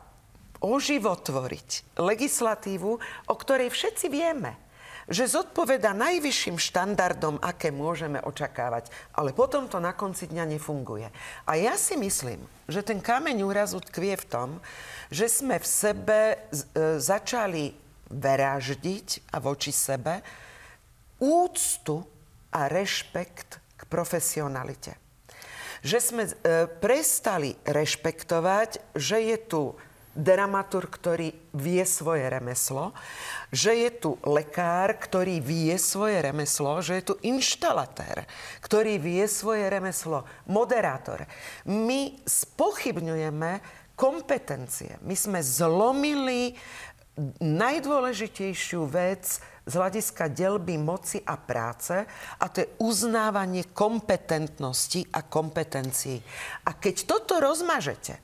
[0.64, 2.90] oživotvoriť legislatívu,
[3.28, 4.56] o ktorej všetci vieme,
[5.04, 8.88] že zodpoveda najvyšším štandardom, aké môžeme očakávať.
[9.12, 11.12] Ale potom to na konci dňa nefunguje.
[11.44, 14.48] A ja si myslím, že ten kameň úrazu tkvie v tom,
[15.12, 16.36] že sme v sebe e,
[16.96, 17.76] začali
[18.08, 20.24] veraždiť a voči sebe
[21.18, 22.02] úctu
[22.54, 24.94] a rešpekt k profesionalite.
[25.84, 26.32] Že sme e,
[26.80, 29.62] prestali rešpektovať, že je tu
[30.14, 32.94] dramatur, ktorý vie svoje remeslo,
[33.50, 38.24] že je tu lekár, ktorý vie svoje remeslo, že je tu inštalatér,
[38.62, 41.26] ktorý vie svoje remeslo, moderátor.
[41.66, 43.58] My spochybňujeme
[43.98, 45.02] kompetencie.
[45.02, 46.54] My sme zlomili
[47.42, 52.04] najdôležitejšiu vec z hľadiska delby moci a práce
[52.40, 56.20] a to je uznávanie kompetentnosti a kompetencií.
[56.68, 58.20] A keď toto rozmažete,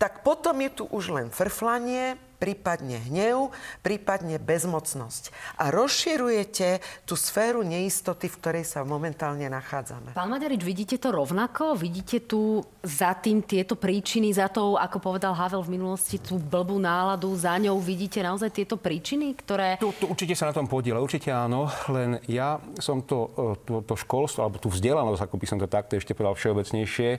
[0.00, 3.48] tak potom je tu už len frflanie, prípadne hnev,
[3.80, 5.32] prípadne bezmocnosť.
[5.56, 10.12] A rozširujete tú sféru neistoty, v ktorej sa momentálne nachádzame.
[10.12, 11.72] Pán Maďarič, vidíte to rovnako?
[11.72, 16.76] Vidíte tu za tým tieto príčiny, za to, ako povedal Havel v minulosti, tú blbú
[16.76, 19.80] náladu, za ňou vidíte naozaj tieto príčiny, ktoré...
[19.80, 23.80] Tu, tu určite sa na tom podiela, určite áno, len ja som to, e, to,
[23.88, 27.10] to školstvo, alebo tú vzdelanosť, ako by som to takto ešte povedal všeobecnejšie,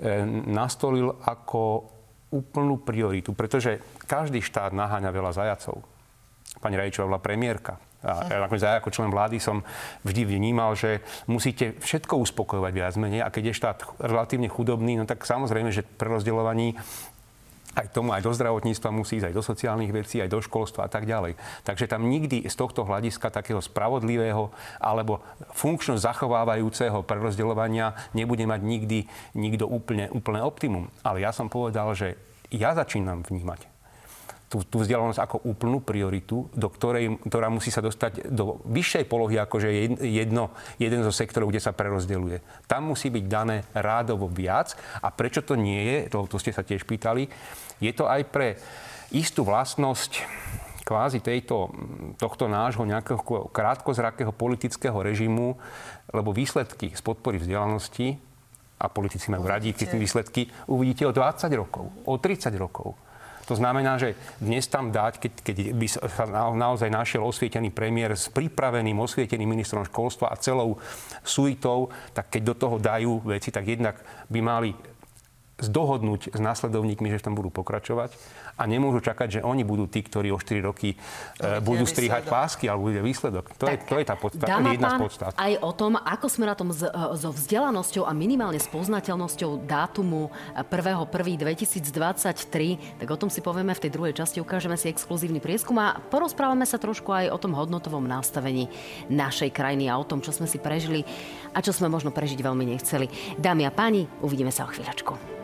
[0.00, 1.84] E, nastolil ako
[2.30, 5.82] úplnú prioritu, pretože každý štát naháňa veľa zajacov.
[6.62, 7.78] Pani Rajčová bola premiérka.
[8.00, 9.60] A ja nakoniec ako člen vlády som
[10.08, 13.20] vždy vnímal, že musíte všetko uspokojovať viac menej.
[13.20, 16.80] A keď je štát relatívne chudobný, no tak samozrejme, že pre rozdeľovaní
[17.78, 20.90] aj tomu, aj do zdravotníctva musí ísť, aj do sociálnych vecí, aj do školstva a
[20.90, 21.38] tak ďalej.
[21.62, 24.50] Takže tam nikdy z tohto hľadiska takého spravodlivého
[24.82, 25.22] alebo
[25.54, 28.98] funkčno zachovávajúceho prerozdeľovania nebude mať nikdy
[29.38, 30.90] nikto úplne, úplne optimum.
[31.06, 32.18] Ale ja som povedal, že
[32.50, 33.69] ja začínam vnímať
[34.50, 39.38] tú, tú vzdialenosť ako úplnú prioritu, do ktorej, ktorá musí sa dostať do vyššej polohy,
[39.38, 39.70] ako že
[40.02, 40.50] jedno,
[40.82, 42.66] jeden zo sektorov, kde sa prerozdeľuje.
[42.66, 44.74] Tam musí byť dané rádovo viac.
[45.06, 47.30] A prečo to nie je, to, to ste sa tiež pýtali,
[47.78, 48.58] je to aj pre
[49.14, 50.26] istú vlastnosť
[50.82, 51.70] kvázi tejto,
[52.18, 53.22] tohto nášho nejakého
[53.54, 55.54] krátkozrakého politického režimu,
[56.10, 58.18] lebo výsledky z podpory vzdelanosti
[58.82, 62.98] a politici majú radí tie výsledky, uvidíte o 20 rokov, o 30 rokov.
[63.50, 66.00] To znamená, že dnes tam dať, keď, keď by sa
[66.54, 70.78] naozaj našiel osvietený premiér s pripraveným osvieteným ministrom školstva a celou
[71.26, 73.98] suitou, tak keď do toho dajú veci, tak jednak
[74.30, 74.70] by mali
[75.60, 78.14] zdohodnúť s následovníkmi, že v tom budú pokračovať
[78.60, 80.96] a nemôžu čakať, že oni budú tí, ktorí o 4 roky e,
[81.64, 83.48] budú strihať pásky alebo bude výsledok.
[83.56, 85.32] To, tak, je, to je tá podsta- jedna z podstát.
[85.40, 89.64] aj o tom, ako sme na tom z, e, so vzdelanosťou a minimálne s poznateľnosťou
[89.64, 90.28] dátumu
[90.60, 95.96] 1.1.2023, tak o tom si povieme v tej druhej časti, ukážeme si exkluzívny prieskum a
[96.12, 98.68] porozprávame sa trošku aj o tom hodnotovom nastavení
[99.08, 101.08] našej krajiny a o tom, čo sme si prežili
[101.56, 103.08] a čo sme možno prežiť veľmi nechceli.
[103.40, 105.39] Dámy a páni, uvidíme sa o chvíľočku.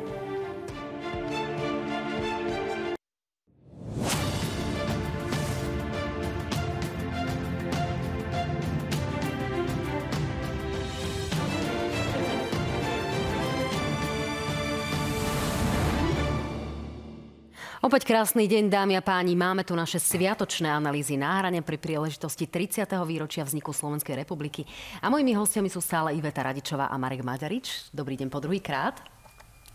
[17.87, 19.39] Opäť krásny deň, dámy a páni.
[19.39, 22.83] Máme tu naše sviatočné analýzy náhrania pri príležitosti 30.
[23.07, 24.67] výročia vzniku Slovenskej republiky.
[24.99, 27.95] A mojimi hostiami sú stále Iveta Radičová a Marek Maďarič.
[27.95, 28.99] Dobrý deň po druhý krát.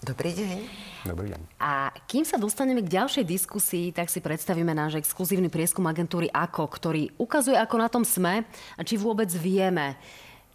[0.03, 0.59] Dobrý deň.
[1.07, 1.55] Dobrý deň.
[1.63, 6.67] A kým sa dostaneme k ďalšej diskusii, tak si predstavíme náš exkluzívny prieskum agentúry AKO,
[6.67, 8.43] ktorý ukazuje, ako na tom sme
[8.75, 9.95] a či vôbec vieme,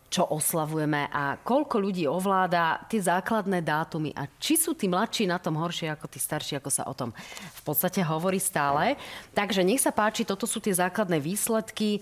[0.06, 5.42] čo oslavujeme a koľko ľudí ovláda tie základné dátumy a či sú tí mladší na
[5.42, 7.10] tom horšie ako tí starší, ako sa o tom
[7.52, 8.94] v podstate hovorí stále.
[9.34, 12.00] Takže nech sa páči, toto sú tie základné výsledky.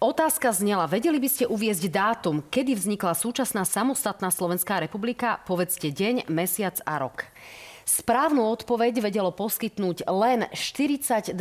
[0.00, 5.44] Otázka znela, vedeli by ste uviezť dátum, kedy vznikla súčasná samostatná Slovenská republika?
[5.44, 7.28] Povedzte deň, mesiac a rok.
[7.84, 11.36] Správnu odpoveď vedelo poskytnúť len 42%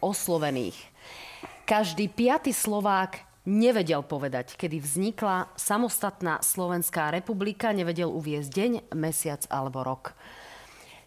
[0.00, 0.78] oslovených.
[1.66, 9.86] Každý piaty Slovák nevedel povedať, kedy vznikla samostatná Slovenská republika, nevedel uviezť deň, mesiac alebo
[9.86, 10.12] rok.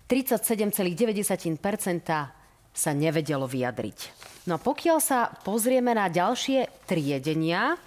[0.10, 1.62] 37,9%
[2.74, 4.00] sa nevedelo vyjadriť.
[4.48, 7.78] No a pokiaľ sa pozrieme na ďalšie triedenia,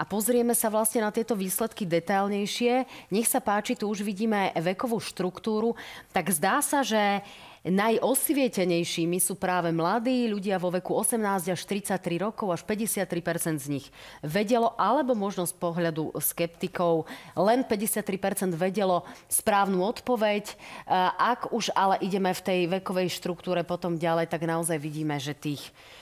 [0.00, 2.88] a pozrieme sa vlastne na tieto výsledky detailnejšie.
[3.12, 5.76] Nech sa páči, tu už vidíme vekovú štruktúru.
[6.16, 7.20] Tak zdá sa, že
[7.60, 13.86] Najosvietenejšími sú práve mladí ľudia vo veku 18 až 33 rokov, až 53% z nich
[14.24, 17.04] vedelo, alebo možno z pohľadu skeptikov,
[17.36, 20.56] len 53% vedelo správnu odpoveď.
[21.20, 25.60] Ak už ale ideme v tej vekovej štruktúre potom ďalej, tak naozaj vidíme, že tých
[25.60, 25.99] E,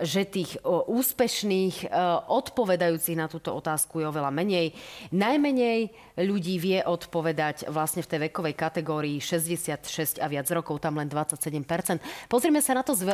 [0.00, 1.86] že tých úspešných, e,
[2.24, 4.72] odpovedajúcich na túto otázku je oveľa menej.
[5.12, 5.92] Najmenej
[6.24, 12.00] ľudí vie odpovedať vlastne v tej vekovej kategórii 66 a viac rokov, tam len 27%.
[12.32, 13.12] Pozrime sa na to z,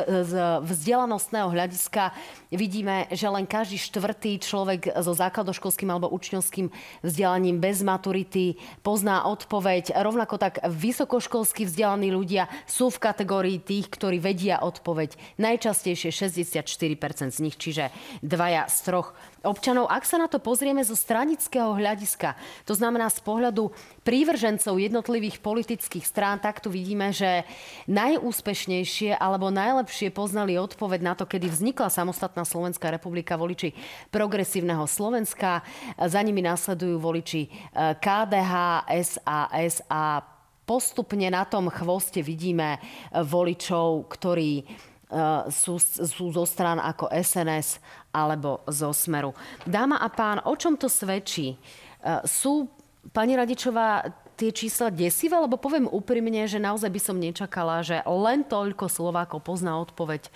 [0.63, 2.15] vzdelanostného hľadiska.
[2.55, 6.71] Vidíme, že len každý štvrtý človek so základoškolským alebo učňovským
[7.03, 9.91] vzdelaním bez maturity pozná odpoveď.
[9.91, 15.19] Rovnako tak vysokoškolsky vzdelaní ľudia sú v kategórii tých, ktorí vedia odpoveď.
[15.35, 17.89] Najčastejšie 60 54% z nich, čiže
[18.21, 19.89] dvaja z troch občanov.
[19.89, 22.33] Ak sa na to pozrieme zo stranického hľadiska,
[22.65, 23.69] to znamená z pohľadu
[24.01, 27.45] prívržencov jednotlivých politických strán, tak tu vidíme, že
[27.85, 33.73] najúspešnejšie alebo najlepšie poznali odpoveď na to, kedy vznikla samostatná Slovenská republika voliči
[34.09, 35.61] progresívneho Slovenska.
[35.97, 38.53] Za nimi následujú voliči KDH,
[39.05, 40.21] SAS a
[40.65, 42.81] postupne na tom chvoste vidíme
[43.13, 44.94] voličov, ktorí Eh,
[45.47, 47.79] sú, sú zo strán ako SNS
[48.11, 49.31] alebo zo Smeru.
[49.63, 51.55] Dáma a pán, o čom to svedčí?
[52.05, 52.69] Eh, sú,
[53.09, 54.05] pani Radičová,
[54.37, 55.33] tie čísla desivé?
[55.41, 60.29] Lebo poviem úprimne, že naozaj by som nečakala, že len toľko Slovákov pozná odpoveď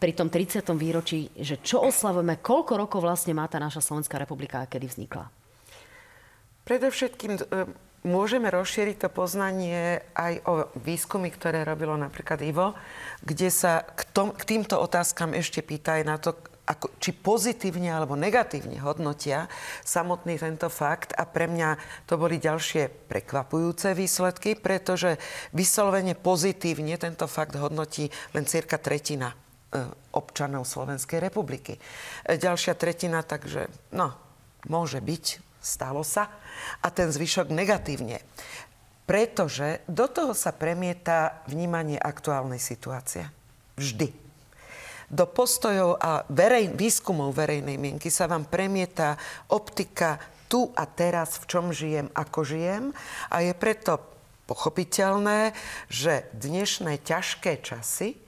[0.00, 0.64] pri tom 30.
[0.74, 5.28] výročí, že čo oslavujeme, koľko rokov vlastne má tá naša Slovenská republika a kedy vznikla?
[6.66, 12.72] Predovšetkým eh, môžeme rozšíriť to poznanie aj o výskumy, ktoré robilo napríklad Ivo,
[13.20, 16.32] kde sa k, tom, k týmto otázkam ešte pýta aj na to,
[16.64, 19.50] ako, či pozitívne alebo negatívne hodnotia
[19.82, 21.12] samotný tento fakt.
[21.18, 25.18] A pre mňa to boli ďalšie prekvapujúce výsledky, pretože
[25.50, 29.36] vyslovene pozitívne tento fakt hodnotí len cirka tretina e,
[30.14, 31.76] občanov Slovenskej republiky.
[31.76, 31.80] E,
[32.38, 34.14] ďalšia tretina, takže no,
[34.70, 36.32] môže byť, stalo sa,
[36.80, 38.24] a ten zvyšok negatívne.
[39.04, 43.28] Pretože do toho sa premieta vnímanie aktuálnej situácie.
[43.76, 44.12] Vždy.
[45.10, 49.18] Do postojov a verej, výskumov verejnej mienky sa vám premieta
[49.50, 52.84] optika tu a teraz, v čom žijem, ako žijem.
[53.30, 53.98] A je preto
[54.46, 55.54] pochopiteľné,
[55.86, 58.18] že dnešné ťažké časy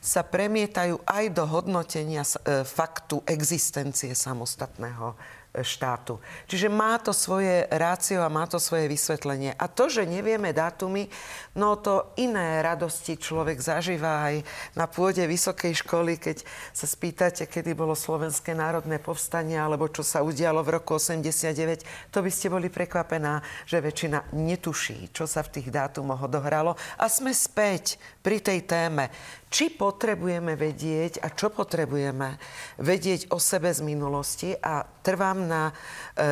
[0.00, 5.16] sa premietajú aj do hodnotenia e, faktu existencie samostatného
[5.50, 6.22] štátu.
[6.46, 9.50] Čiže má to svoje rácio a má to svoje vysvetlenie.
[9.58, 11.10] A to, že nevieme dátumy,
[11.58, 14.46] no to iné radosti človek zažíva aj
[14.78, 20.22] na pôde vysokej školy, keď sa spýtate, kedy bolo Slovenské národné povstanie alebo čo sa
[20.22, 25.58] udialo v roku 89, to by ste boli prekvapená, že väčšina netuší, čo sa v
[25.58, 26.78] tých dátumoch odohralo.
[27.02, 29.10] A sme späť pri tej téme
[29.50, 32.38] či potrebujeme vedieť a čo potrebujeme
[32.78, 34.54] vedieť o sebe z minulosti?
[34.54, 35.74] A trvám na e,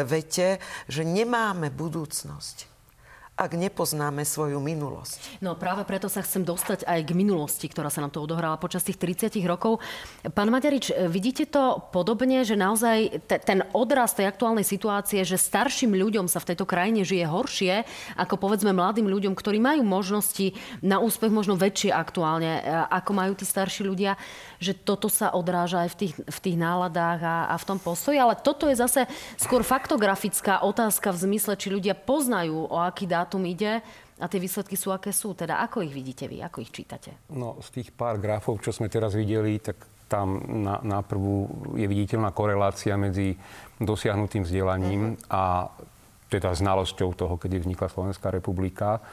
[0.06, 2.77] vete, že nemáme budúcnosť
[3.38, 5.38] ak nepoznáme svoju minulosť.
[5.38, 8.82] No práve preto sa chcem dostať aj k minulosti, ktorá sa nám to odohrala počas
[8.82, 9.78] tých 30 rokov.
[10.34, 15.94] Pán Maďarič, vidíte to podobne, že naozaj te, ten odraz tej aktuálnej situácie, že starším
[15.94, 17.74] ľuďom sa v tejto krajine žije horšie,
[18.18, 23.38] ako povedzme mladým ľuďom, ktorí majú možnosti na úspech možno väčšie aktuálne, e, ako majú
[23.38, 24.18] tí starší ľudia,
[24.58, 28.18] že toto sa odráža aj v tých, v tých náladách a, a v tom postoji.
[28.18, 29.06] Ale toto je zase
[29.38, 33.84] skôr faktografická otázka v zmysle, či ľudia poznajú, o aký dát dátum ide
[34.16, 35.36] a tie výsledky sú, aké sú.
[35.36, 37.28] Teda ako ich vidíte vy, ako ich čítate?
[37.28, 39.76] No, z tých pár grafov, čo sme teraz videli, tak
[40.08, 41.44] tam na, na prvú
[41.76, 43.36] je viditeľná korelácia medzi
[43.76, 45.28] dosiahnutým vzdelaním uh-huh.
[45.28, 45.68] a
[46.32, 49.04] teda znalosťou toho, kedy vznikla Slovenská republika.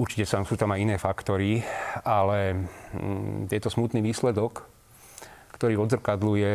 [0.00, 1.60] Určite sú tam aj iné faktory,
[2.00, 2.64] ale
[2.96, 4.64] mm, je to smutný výsledok,
[5.58, 6.52] ktorý odzrkadluje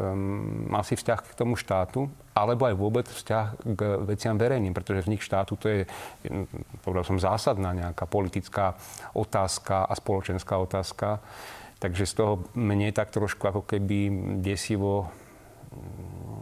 [0.00, 3.46] um, asi vzťah k tomu štátu, alebo aj vôbec vzťah
[3.76, 5.80] k veciam verejným, pretože vznik štátu to je,
[6.80, 8.72] povedal som, zásadná nejaká politická
[9.12, 11.20] otázka a spoločenská otázka.
[11.76, 14.08] Takže z toho mne tak trošku ako keby
[14.40, 15.12] desivo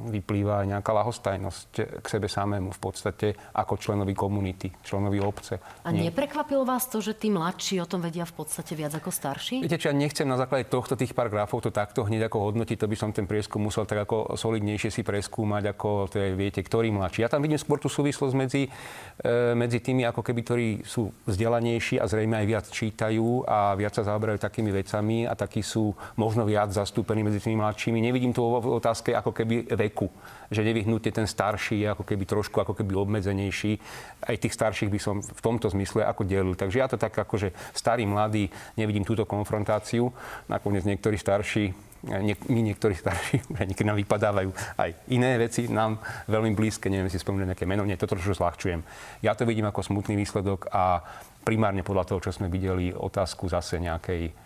[0.09, 1.71] vyplýva aj nejaká lahostajnosť
[2.05, 3.27] k sebe samému v podstate
[3.57, 5.61] ako členovi komunity, členovi obce.
[5.85, 6.11] A Nie.
[6.11, 9.65] neprekvapilo vás to, že tí mladší o tom vedia v podstate viac ako starší?
[9.65, 12.91] Viete, čo ja nechcem na základe tohto tých paragrafov to takto hneď ako hodnotiť, to
[12.91, 16.93] by som ten prieskum musel tak ako solidnejšie si preskúmať, ako to je, viete, ktorý
[16.93, 17.25] mladší.
[17.25, 21.97] Ja tam vidím skôr tú súvislosť medzi, e, medzi tými, ako keby, ktorí sú vzdelanejší
[21.97, 26.45] a zrejme aj viac čítajú a viac sa zaoberajú takými vecami a takí sú možno
[26.45, 27.99] viac zastúpení medzi tými mladšími.
[28.05, 30.11] Nevidím to v otázke ako keby vek veku.
[30.51, 33.79] Že nevyhnutne ten starší je ako keby trošku ako keby obmedzenejší.
[34.27, 36.59] Aj tých starších by som v tomto zmysle ako delil.
[36.59, 40.11] Takže ja to tak ako, že starý, mladý, nevidím túto konfrontáciu.
[40.51, 41.73] Nakoniec niektorí starší
[42.05, 45.97] nie, my niektorí starší, niekedy nám vypadávajú aj iné veci, nám
[46.29, 48.85] veľmi blízke, neviem si spomínať nejaké meno, nie, to trošku zľahčujem.
[49.25, 51.01] Ja to vidím ako smutný výsledok a
[51.49, 54.37] primárne podľa toho, čo sme videli, otázku zase nejakej,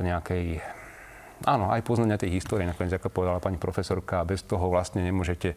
[0.00, 0.64] nejakej
[1.46, 5.54] áno, aj poznania tej histórie, nakoniec, ako povedala pani profesorka, bez toho vlastne nemôžete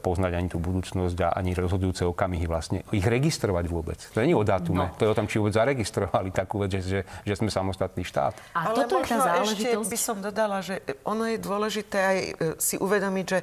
[0.00, 2.86] poznať ani tú budúcnosť a ani rozhodujúce okamihy vlastne.
[2.94, 3.98] Ich registrovať vôbec.
[4.14, 4.94] To nie je o datume, no.
[4.96, 8.34] to je o tom, či vôbec zaregistrovali takú vec, že, že, že sme samostatný štát.
[8.56, 9.76] A Ale toto je tá záležitosť.
[9.76, 13.38] ešte by som dodala, že ono je dôležité aj e, si uvedomiť, že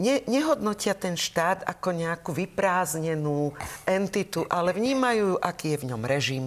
[0.00, 3.54] ne, nehodnotia ten štát ako nejakú vyprázdnenú
[3.88, 6.44] entitu, ale vnímajú, aký je v ňom režim,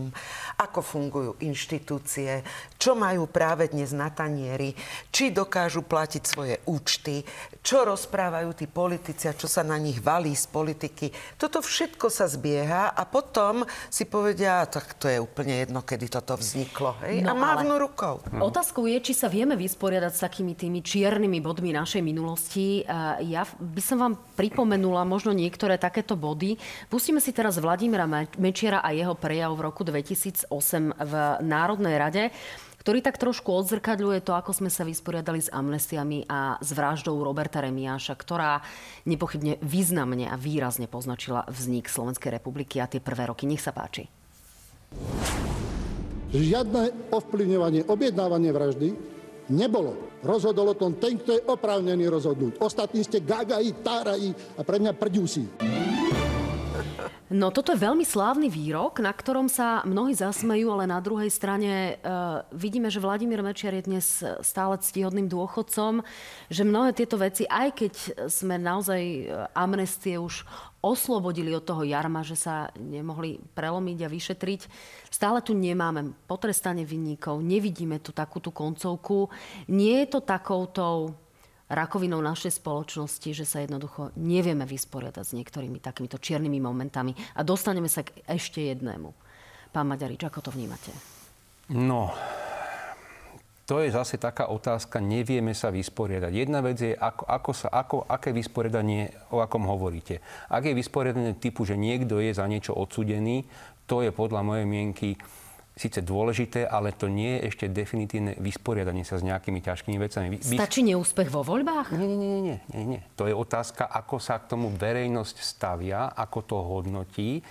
[0.57, 2.41] ako fungujú inštitúcie,
[2.77, 4.73] čo majú práve dnes na tanieri,
[5.09, 7.21] či dokážu platiť svoje účty,
[7.61, 11.13] čo rozprávajú tí politici a čo sa na nich valí z politiky.
[11.37, 16.35] Toto všetko sa zbieha a potom si povedia, tak to je úplne jedno, kedy toto
[16.35, 16.97] vzniklo.
[17.05, 17.21] Hej?
[17.21, 18.19] No, a mávnu rukou.
[18.41, 22.81] Otázkou je, či sa vieme vysporiadať s takými tými čiernymi bodmi našej minulosti.
[23.23, 26.57] Ja by som vám pripomenula možno niektoré takéto body.
[26.89, 30.49] Pustíme si teraz Vladimíra Mečiara a jeho prejav v roku 2000
[30.97, 31.13] v
[31.45, 32.23] Národnej rade
[32.87, 37.59] ktorý tak trošku odzrkadľuje to, ako sme sa vysporiadali s amnestiami a s vraždou Roberta
[37.59, 38.63] Remiáša, ktorá
[39.03, 43.43] nepochybne významne a výrazne poznačila vznik Slovenskej republiky a tie prvé roky.
[43.43, 44.07] Nech sa páči.
[46.31, 48.95] Žiadne ovplyvňovanie, objednávanie vraždy
[49.51, 50.23] nebolo.
[50.23, 52.55] Rozhodol o tom ten, kto je oprávnený rozhodnúť.
[52.63, 55.43] Ostatní ste gagají, tárají a pre mňa prďusí.
[57.27, 61.71] No toto je veľmi slávny výrok, na ktorom sa mnohí zasmejú, ale na druhej strane
[61.71, 61.93] e,
[62.55, 64.05] vidíme, že Vladimír Mečiar je dnes
[64.39, 66.07] stále ctihodným dôchodcom,
[66.47, 67.93] že mnohé tieto veci, aj keď
[68.31, 69.21] sme naozaj e,
[69.51, 70.47] amnestie už
[70.79, 74.61] oslobodili od toho jarma, že sa nemohli prelomiť a vyšetriť.
[75.11, 79.27] Stále tu nemáme potrestanie vinníkov, nevidíme tu takú tú koncovku.
[79.67, 81.26] Nie je to takoutou
[81.67, 87.11] rakovinou našej spoločnosti, že sa jednoducho nevieme vysporiadať s niektorými takýmito čiernymi momentami.
[87.35, 89.11] A dostaneme sa k ešte jednému.
[89.75, 90.89] Pán Maďarič, ako to vnímate?
[91.67, 92.15] No,
[93.67, 96.31] to je zase taká otázka, nevieme sa vysporiadať.
[96.31, 100.23] Jedna vec je, ako, ako sa, ako, aké vysporiadanie, o akom hovoríte.
[100.47, 103.43] Ak je vysporiadanie typu, že niekto je za niečo odsudený,
[103.83, 105.19] to je podľa mojej mienky
[105.77, 110.41] síce dôležité, ale to nie je ešte definitívne vysporiadanie sa s nejakými ťažkými vecami.
[110.41, 110.57] Vy...
[110.57, 111.93] Stačí neúspech vo voľbách?
[111.93, 113.01] Nie, nie, nie, nie, nie, nie.
[113.13, 117.45] To je otázka, ako sa k tomu verejnosť stavia, ako to hodnotí.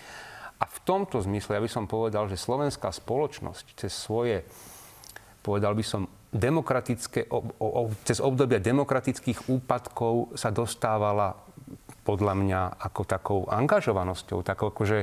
[0.59, 4.43] A v tomto zmysle ja by som povedal, že slovenská spoločnosť cez svoje,
[5.47, 11.46] povedal by som, demokratické, o, o, cez obdobia demokratických úpadkov sa dostávala
[12.07, 14.47] podľa mňa ako takou angažovanosťou.
[14.47, 14.99] Tak akože,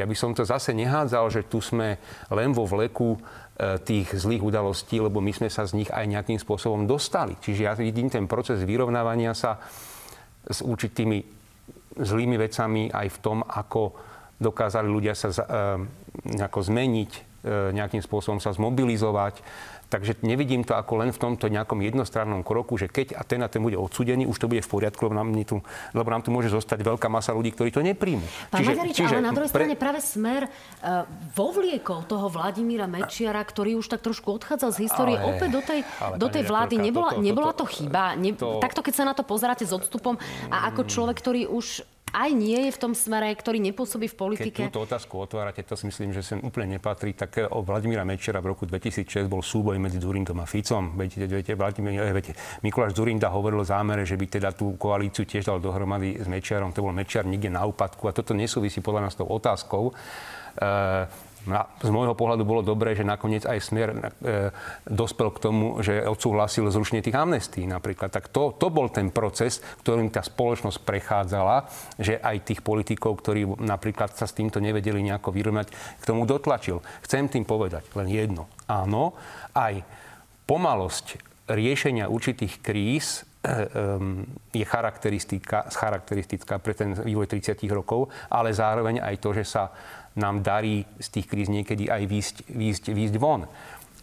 [0.00, 2.00] ja by som to zase nehádzal, že tu sme
[2.32, 3.18] len vo vleku e,
[3.84, 7.36] tých zlých udalostí, lebo my sme sa z nich aj nejakým spôsobom dostali.
[7.36, 9.60] Čiže ja vidím ten proces vyrovnávania sa
[10.48, 11.20] s určitými
[12.00, 13.92] zlými vecami aj v tom, ako
[14.40, 15.36] dokázali ľudia sa e,
[16.32, 19.40] nejako zmeniť, nejakým spôsobom sa zmobilizovať
[19.86, 23.46] Takže nevidím to ako len v tomto nejakom jednostrannom kroku, že keď a ten a
[23.46, 25.62] ten bude odsudený, už to bude v poriadku, lebo nám, tu,
[25.94, 28.26] lebo nám tu môže zostať veľká masa ľudí, ktorí to nepríjmu.
[28.50, 29.62] Pán čiže, Maďarič, čiže, ale na druhej pre...
[29.62, 31.06] strane práve smer uh,
[31.38, 35.80] vovliekol toho Vladimíra Mečiara, ktorý už tak trošku odchádzal z histórie ale, opäť do tej,
[36.18, 36.74] do tej vlády.
[36.82, 38.18] Nebola, to, to, nebola to chyba.
[38.18, 38.58] Ne, to...
[38.58, 40.18] Takto, keď sa na to pozeráte s odstupom
[40.50, 44.62] a ako človek, ktorý už aj nie je v tom smere, ktorý nepôsobí v politike?
[44.62, 47.12] Keď túto otázku otvárate, to si myslím, že sem úplne nepatrí.
[47.12, 50.94] Tak o Vladimíra Mečera v roku 2006 bol súboj medzi Zurindom a Ficom.
[50.94, 52.32] Viete, viete, Vladimír, eh, viete,
[52.62, 56.72] Mikuláš Zurinda hovoril o zámere, že by teda tú koalíciu tiež dal dohromady s Mečiarom.
[56.72, 59.90] To bol Mečiar niekde na úpadku a toto nesúvisí podľa nás s tou otázkou.
[59.90, 60.64] E,
[61.80, 63.98] z môjho pohľadu bolo dobré, že nakoniec aj Smer e,
[64.82, 68.10] dospel k tomu, že odsúhlasil zrušenie tých amnestí napríklad.
[68.10, 71.70] Tak to, to bol ten proces, ktorým tá spoločnosť prechádzala,
[72.02, 75.70] že aj tých politikov, ktorí napríklad sa s týmto nevedeli nejako vyrovnať,
[76.02, 76.82] k tomu dotlačil.
[77.06, 78.50] Chcem tým povedať len jedno.
[78.66, 79.14] Áno,
[79.54, 79.86] aj
[80.50, 83.54] pomalosť riešenia určitých kríz e,
[84.50, 89.70] je charakteristická, charakteristická pre ten vývoj 30 rokov, ale zároveň aj to, že sa
[90.16, 93.44] nám darí z tých kríz niekedy aj výjsť, výjsť, výjsť von.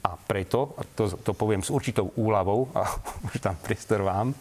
[0.04, 2.82] A preto, to, to poviem s určitou úľavou, a
[3.30, 4.36] už tam priestor vám, e,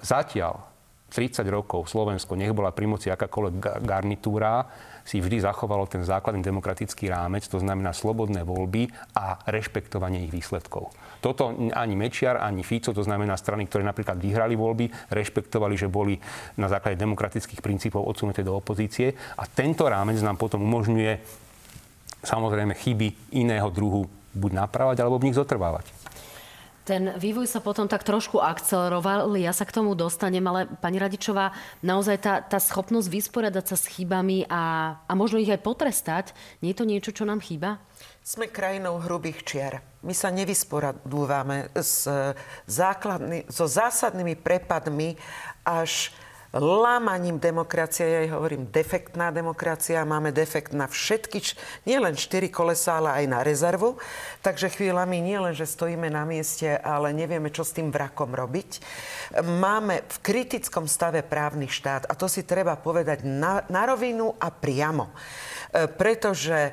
[0.00, 0.75] zatiaľ
[1.06, 4.66] 30 rokov Slovensko, nech bola pri moci akákoľvek garnitúra,
[5.06, 10.90] si vždy zachovalo ten základný demokratický rámec, to znamená slobodné voľby a rešpektovanie ich výsledkov.
[11.22, 16.18] Toto ani Mečiar, ani Fico, to znamená strany, ktoré napríklad vyhrali voľby, rešpektovali, že boli
[16.58, 21.22] na základe demokratických princípov odsunuté do opozície a tento rámec nám potom umožňuje
[22.26, 25.86] samozrejme chyby iného druhu buď napravať, alebo v nich zotrvávať.
[26.86, 31.50] Ten vývoj sa potom tak trošku akceleroval, ja sa k tomu dostanem, ale pani Radičová,
[31.82, 36.30] naozaj tá, tá schopnosť vysporiadať sa s chybami a, a možno ich aj potrestať,
[36.62, 37.82] nie je to niečo, čo nám chýba?
[38.22, 39.82] Sme krajinou hrubých čiar.
[40.06, 42.06] My sa nevysporadúvame s
[42.70, 45.18] základný, so zásadnými prepadmi
[45.66, 46.14] až
[46.60, 48.04] lámaním demokracie.
[48.06, 50.06] Ja jej hovorím defektná demokracia.
[50.08, 54.00] Máme defekt na všetky, nielen štyri kolesa, ale aj na rezervu.
[54.40, 58.80] Takže chvíľami nie len, že stojíme na mieste, ale nevieme, čo s tým vrakom robiť.
[59.42, 64.48] Máme v kritickom stave právny štát a to si treba povedať na, na rovinu a
[64.48, 65.12] priamo.
[65.12, 65.14] E,
[65.90, 66.72] pretože e,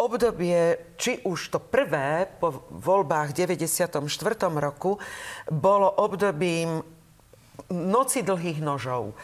[0.00, 4.00] obdobie, či už to prvé po voľbách v 94.
[4.56, 4.96] roku,
[5.52, 6.99] bolo obdobím
[7.68, 9.14] noci dlhých nožov, e,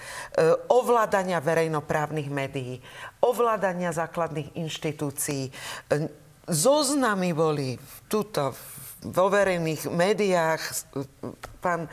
[0.68, 2.84] ovládania verejnoprávnych médií,
[3.24, 5.48] ovládania základných inštitúcií.
[5.48, 5.52] E,
[6.46, 8.52] zoznamy boli tuto
[9.06, 10.62] vo verejných médiách.
[11.60, 11.90] Pán e,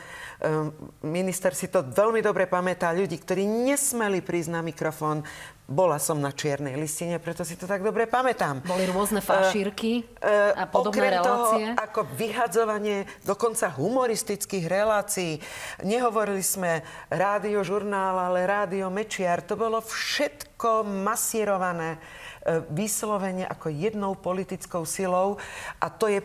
[1.04, 2.90] minister si to veľmi dobre pamätá.
[2.90, 5.22] Ľudí, ktorí nesmeli prísť na mikrofón,
[5.64, 8.60] bola som na čiernej listine, preto si to tak dobre pamätám.
[8.68, 11.64] Boli rôzne fašírky uh, uh, a podobné okrem relácie.
[11.72, 15.40] Toho, ako vyhadzovanie dokonca humoristických relácií.
[15.80, 19.40] Nehovorili sme rádio žurnál, ale rádio Mečiar.
[19.48, 25.40] To bolo všetko masírované uh, vyslovene ako jednou politickou silou.
[25.80, 26.20] A to je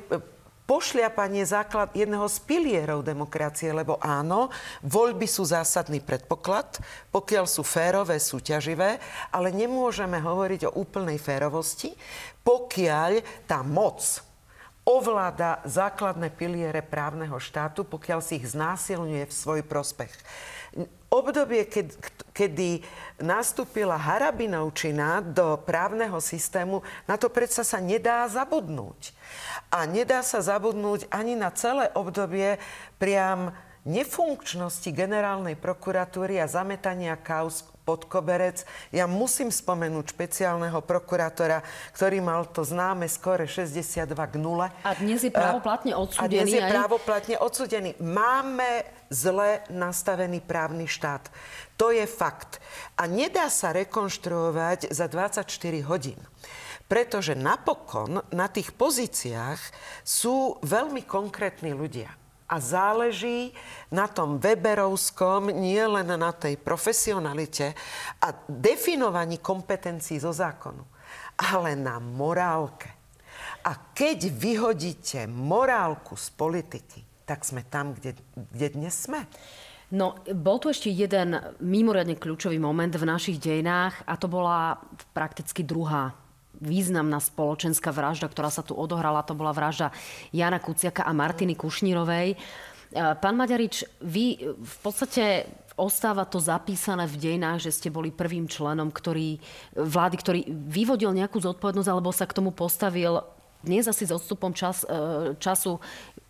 [0.70, 4.54] pošliapanie základ jedného z pilierov demokracie, lebo áno,
[4.86, 6.78] voľby sú zásadný predpoklad,
[7.10, 9.02] pokiaľ sú férové, súťaživé,
[9.34, 11.98] ale nemôžeme hovoriť o úplnej férovosti,
[12.46, 14.22] pokiaľ tá moc
[14.86, 20.14] ovláda základné piliere právneho štátu, pokiaľ si ich znásilňuje v svoj prospech.
[21.10, 21.98] Obdobie, keď,
[22.38, 22.86] kedy
[23.18, 29.18] nastúpila harabinovčina do právneho systému, na to predsa sa nedá zabudnúť.
[29.74, 32.62] A nedá sa zabudnúť ani na celé obdobie
[33.02, 33.54] priam
[33.90, 38.70] nefunkčnosti generálnej prokuratúry a zametania kauz pod koberec.
[38.94, 41.66] Ja musím spomenúť špeciálneho prokurátora,
[41.98, 44.70] ktorý mal to známe skore 62 k 0.
[44.70, 46.22] A dnes je právoplatne odsúdený.
[46.22, 46.70] A dnes je aj...
[46.70, 47.98] právoplatne odsúdený.
[47.98, 51.34] Máme zle nastavený právny štát.
[51.82, 52.62] To je fakt.
[52.94, 55.50] A nedá sa rekonštruovať za 24
[55.90, 56.22] hodín.
[56.86, 59.62] Pretože napokon na tých pozíciách
[60.06, 62.19] sú veľmi konkrétni ľudia.
[62.50, 63.54] A záleží
[63.94, 67.78] na tom Weberovskom, nie len na tej profesionalite
[68.26, 70.82] a definovaní kompetencií zo zákonu,
[71.38, 72.90] ale na morálke.
[73.70, 79.30] A keď vyhodíte morálku z politiky, tak sme tam, kde, kde dnes sme.
[79.90, 84.78] No, bol tu ešte jeden mimoriadne kľúčový moment v našich dejinách a to bola
[85.14, 86.14] prakticky druhá
[86.60, 89.26] významná spoločenská vražda, ktorá sa tu odohrala.
[89.26, 89.92] To bola vražda
[90.32, 92.36] Jana Kuciaka a Martiny Kušnírovej.
[92.36, 92.38] E,
[92.94, 95.48] pán Maďarič, vy v podstate
[95.80, 99.40] ostáva to zapísané v dejinách, že ste boli prvým členom ktorý,
[99.80, 103.24] vlády, ktorý vyvodil nejakú zodpovednosť alebo sa k tomu postavil
[103.60, 105.80] dnes asi s odstupom čas, e, času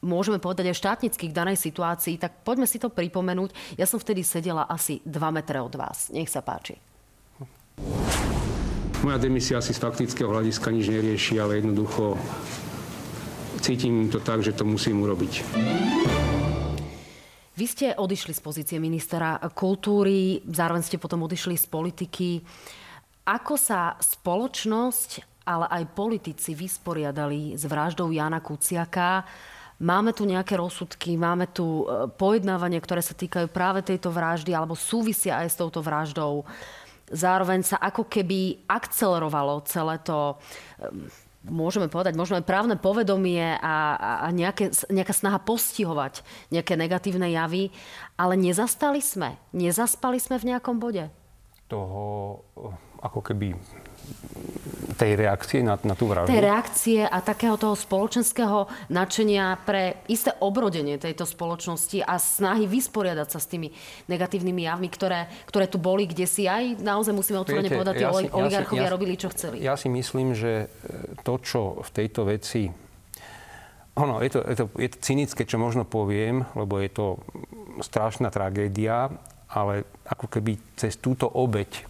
[0.01, 3.77] môžeme povedať aj štátnických danej situácii, tak poďme si to pripomenúť.
[3.77, 6.09] Ja som vtedy sedela asi 2 metre od vás.
[6.09, 6.82] Nech sa páči.
[8.99, 12.19] Moja demisia asi z faktického hľadiska nič nerieši, ale jednoducho
[13.63, 15.33] cítim to tak, že to musím urobiť.
[17.55, 22.29] Vy ste odišli z pozície ministera kultúry, zároveň ste potom odišli z politiky.
[23.23, 29.23] Ako sa spoločnosť, ale aj politici vysporiadali s vraždou Jana Kuciaka?
[29.79, 34.75] Máme tu nejaké rozsudky, máme tu e, pojednávania, ktoré sa týkajú práve tejto vraždy alebo
[34.75, 36.43] súvisia aj s touto vraždou.
[37.10, 40.38] Zároveň sa ako keby akcelerovalo celé to
[41.47, 47.72] môžeme povedať, možno aj právne povedomie a, a nejaké, nejaká snaha postihovať nejaké negatívne javy,
[48.20, 51.07] ale nezastali sme, nezaspali sme v nejakom bode?
[51.72, 52.43] Toho
[52.99, 53.55] ako keby
[54.99, 56.35] tej reakcie na, na tú vraždu?
[56.35, 63.27] Tej reakcie a takého toho spoločenského nadšenia pre isté obrodenie tejto spoločnosti a snahy vysporiadať
[63.31, 63.71] sa s tými
[64.11, 68.27] negatívnymi javmi, ktoré, ktoré tu boli, kde si aj naozaj musíme otvorene povedať, ja tí
[68.27, 69.63] oligarchovia ja robili, čo chceli.
[69.63, 72.67] Ja si myslím, že e, to, čo v tejto veci
[73.99, 77.19] ono, je to, je, to, je to cynické, čo možno poviem, lebo je to
[77.83, 79.11] strašná tragédia,
[79.51, 81.83] ale ako keby cez túto obeď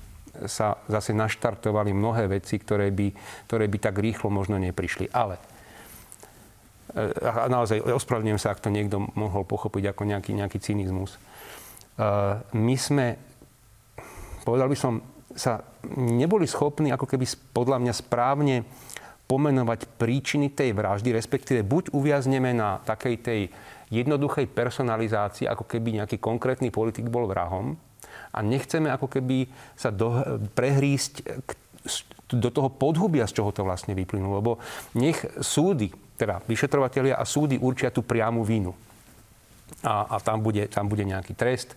[0.47, 3.07] sa zase naštartovali mnohé veci, ktoré by,
[3.49, 5.11] ktoré by tak rýchlo možno neprišli.
[5.11, 5.35] Ale
[6.95, 11.15] e, a naozaj ospravedlňujem sa, ak to niekto mohol pochopiť ako nejaký, nejaký cynizmus.
[11.15, 11.19] E,
[12.55, 13.19] my sme,
[14.47, 15.03] povedal by som,
[15.35, 15.61] sa
[15.97, 18.55] neboli schopní ako keby podľa mňa správne
[19.29, 23.41] pomenovať príčiny tej vraždy, respektíve buď uviazneme na takej tej
[23.93, 27.77] jednoduchej personalizácii, ako keby nejaký konkrétny politik bol vrahom,
[28.29, 30.21] a nechceme ako keby sa do,
[30.53, 31.13] prehrísť
[31.45, 31.51] k,
[32.29, 34.37] do toho podhubia, z čoho to vlastne vyplynulo.
[34.37, 34.51] Lebo
[34.93, 38.75] nech súdy, teda vyšetrovateľia a súdy určia tú priamu vinu.
[39.81, 41.73] A, a tam, bude, tam bude nejaký trest.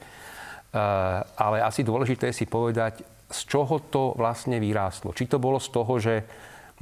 [0.73, 5.17] Uh, ale asi dôležité je si povedať, z čoho to vlastne vyrástlo.
[5.17, 6.15] Či to bolo z toho, že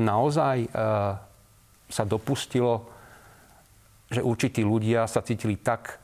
[0.02, 1.18] naozaj uh,
[1.86, 2.90] sa dopustilo,
[4.10, 5.99] že určití ľudia sa cítili tak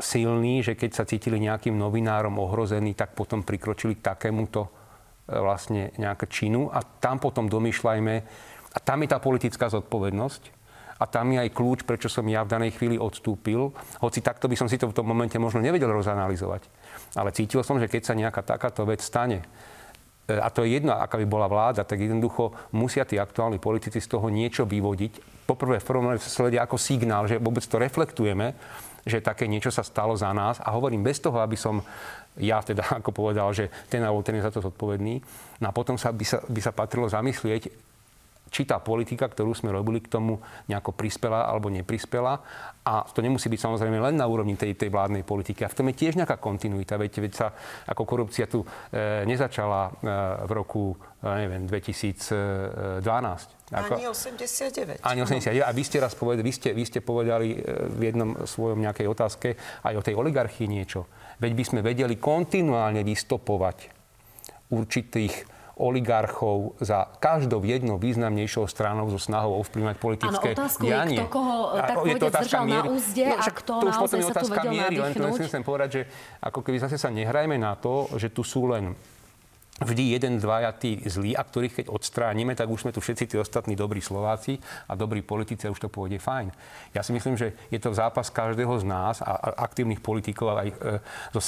[0.00, 4.70] silní, že keď sa cítili nejakým novinárom ohrození, tak potom prikročili k takémuto e,
[5.36, 8.14] vlastne nejaké činu a tam potom domýšľajme,
[8.70, 10.60] a tam je tá politická zodpovednosť,
[11.00, 13.72] a tam je aj kľúč, prečo som ja v danej chvíli odstúpil.
[14.04, 16.68] Hoci takto by som si to v tom momente možno nevedel rozanalizovať.
[17.16, 19.40] Ale cítil som, že keď sa nejaká takáto vec stane,
[20.28, 23.96] e, a to je jedno, aká by bola vláda, tak jednoducho musia tí aktuálni politici
[23.96, 25.48] z toho niečo vyvodiť.
[25.48, 28.52] Poprvé v prvom sledia ako signál, že vôbec to reflektujeme
[29.04, 30.60] že také niečo sa stalo za nás.
[30.60, 31.80] A hovorím bez toho, aby som
[32.38, 35.20] ja teda ako povedal, že ten alebo ten je za to zodpovedný.
[35.60, 37.89] No a potom sa, by, sa, by sa patrilo zamyslieť,
[38.50, 42.42] či tá politika, ktorú sme robili k tomu nejako prispela alebo neprispela.
[42.84, 45.62] A to nemusí byť samozrejme len na úrovni tej, tej vládnej politiky.
[45.62, 46.98] A v tom je tiež nejaká kontinuita.
[46.98, 47.54] Veď, veď sa
[47.86, 48.66] ako korupcia tu e,
[49.24, 49.90] nezačala e,
[50.44, 54.98] v roku, e, neviem, 2012 ako, ani 89.
[55.06, 55.62] Ani 89.
[55.62, 59.06] A vy ste raz povedali, vy ste, vy ste povedali e, v jednom svojom nejakej
[59.06, 59.48] otázke
[59.86, 61.06] aj o tej oligarchii niečo.
[61.38, 63.94] Veď by sme vedeli kontinuálne vystopovať
[64.74, 71.16] určitých oligarchov za každou jednou významnejšou stranou so snahou ovplyvňovať politické Áno, otázku dianie.
[71.16, 72.88] je, kto koho tak povedať zdržal miery.
[72.88, 73.96] na úzde no, a kto to už
[74.28, 76.02] sa tu vedel miery, Len to chcem povedať, že
[76.44, 78.92] ako keby zase sa nehrajme na to, že tu sú len
[79.80, 83.36] vždy jeden, dvaja tí zlí a ktorých keď odstránime, tak už sme tu všetci tí
[83.40, 86.52] ostatní dobrí Slováci a dobrí politici a už to pôjde fajn.
[86.92, 90.76] Ja si myslím, že je to zápas každého z nás a, aktívnych politikov aj e,
[91.32, 91.40] so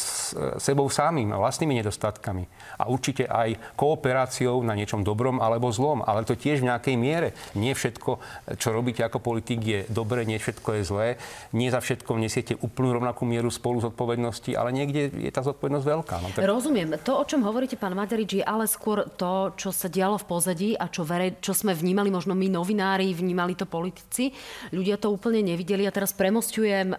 [0.57, 2.49] sebou samým vlastnými nedostatkami.
[2.81, 6.01] A určite aj kooperáciou na niečom dobrom alebo zlom.
[6.01, 7.29] Ale to tiež v nejakej miere.
[7.53, 8.11] Nie všetko,
[8.57, 11.09] čo robíte ako politik, je dobre, nie všetko je zlé.
[11.53, 16.17] Nie za všetko nesiete úplnú rovnakú mieru spolu zodpovednosti, ale niekde je tá zodpovednosť veľká.
[16.23, 16.43] No, tak...
[16.49, 16.97] Rozumiem.
[17.03, 20.71] To, o čom hovoríte, pán Maďari, Je ale skôr to, čo sa dialo v pozadí
[20.79, 24.31] a čo, verej, čo sme vnímali, možno my novinári, vnímali to politici.
[24.71, 26.95] Ľudia to úplne nevideli a teraz premostujem,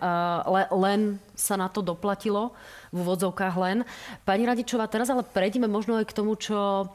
[0.46, 2.52] le, len sa na to doplatilo
[2.92, 3.78] v úvodzovkách len.
[4.28, 6.92] Pani Radičová, teraz ale prejdeme možno aj k tomu, čo,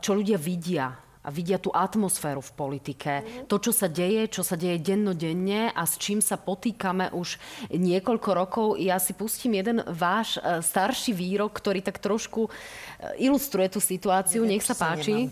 [0.00, 3.12] čo ľudia vidia a vidia tú atmosféru v politike.
[3.20, 3.46] Mm.
[3.52, 7.36] To, čo sa deje, čo sa deje dennodenne a s čím sa potýkame už
[7.68, 8.66] niekoľko rokov.
[8.80, 12.50] Ja si pustím jeden váš e, starší výrok, ktorý tak trošku e,
[13.20, 14.48] ilustruje tú situáciu.
[14.48, 15.28] Nech sa páči.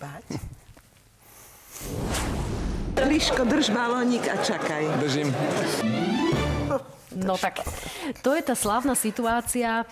[2.98, 4.84] Liško, drž balónik a čakaj.
[5.00, 5.30] Držím.
[7.18, 7.64] No tak,
[8.20, 9.88] to je tá slávna situácia.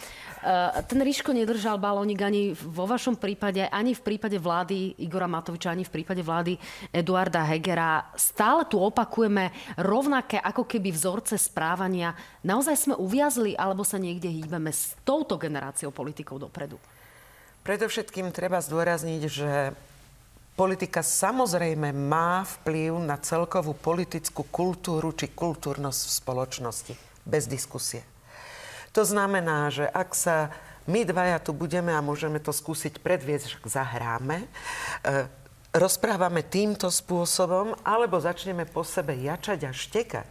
[0.46, 5.74] Eh, ten Ríško nedržal balónik ani vo vašom prípade, ani v prípade vlády Igora Matoviča,
[5.74, 6.54] ani v prípade vlády
[6.94, 8.14] Eduarda Hegera.
[8.14, 12.14] Stále tu opakujeme rovnaké ako keby vzorce správania.
[12.46, 16.78] Naozaj sme uviazli, alebo sa niekde hýbeme s touto generáciou politikov dopredu?
[17.66, 19.74] Predovšetkým treba zdôrazniť, že
[20.54, 26.94] politika samozrejme má vplyv na celkovú politickú kultúru či kultúrnosť v spoločnosti.
[27.26, 28.06] Bez diskusie.
[28.96, 30.48] To znamená, že ak sa
[30.88, 34.48] my dvaja tu budeme a môžeme to skúsiť predviesť, zahráme, e,
[35.76, 40.30] rozprávame týmto spôsobom, alebo začneme po sebe jačať a štekať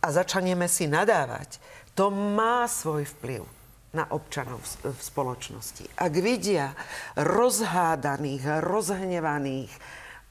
[0.00, 1.60] a začneme si nadávať,
[1.92, 3.44] to má svoj vplyv
[3.92, 6.00] na občanov v spoločnosti.
[6.00, 6.72] Ak vidia
[7.16, 9.72] rozhádaných, rozhnevaných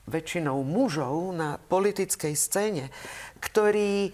[0.09, 2.89] väčšinou mužov na politickej scéne,
[3.37, 4.11] ktorí e,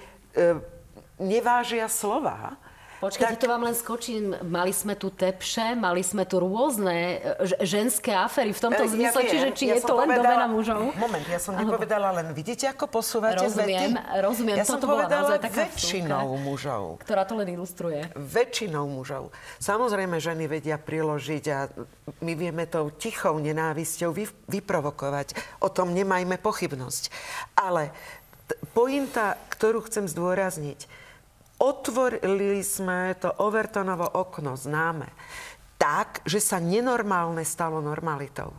[1.20, 2.56] nevážia slova,
[3.02, 3.42] Počkajte, tak...
[3.42, 4.38] to vám len skočím.
[4.46, 9.22] Mali sme tu tepše, mali sme tu rôzne e, ženské afery v tomto ja zmysle,
[9.26, 10.94] čiže či ja je to len domena mužov?
[11.02, 11.74] Moment, ja som Alebo...
[11.74, 14.22] nepovedala len, vidíte, ako posúvate rozumiem, vety?
[14.22, 16.84] Rozumiem, ja som bola povedala taká väčšinou vstúka, mužov.
[17.02, 18.00] Ktorá to len ilustruje.
[18.14, 19.34] Väčšinou mužov.
[19.58, 21.60] Samozrejme, ženy vedia priložiť a
[22.22, 24.14] my vieme tou tichou nenávisťou
[24.46, 25.34] vyprovokovať.
[25.66, 27.10] O tom nemajme pochybnosť.
[27.58, 27.90] Ale
[28.78, 31.01] pointa, ktorú chcem zdôrazniť,
[31.62, 35.08] otvorili sme to Overtonovo okno známe
[35.82, 38.54] tak, že sa nenormálne stalo normalitou.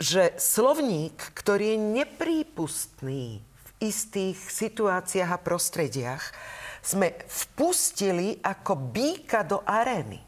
[0.00, 6.24] Že slovník, ktorý je neprípustný v istých situáciách a prostrediach,
[6.80, 10.16] sme vpustili ako býka do arény.
[10.16, 10.24] E,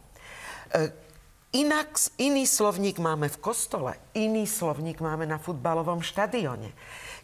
[1.57, 6.69] inak, iný slovník máme v kostole, iný slovník máme na futbalovom štadióne.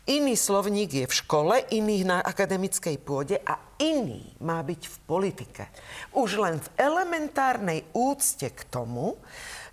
[0.09, 5.69] Iný slovník je v škole, iný na akademickej pôde a iný má byť v politike.
[6.17, 9.21] Už len v elementárnej úcte k tomu,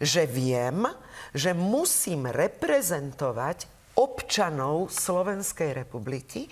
[0.03, 0.91] že viem,
[1.31, 3.63] že musím reprezentovať
[3.95, 6.51] občanov Slovenskej republiky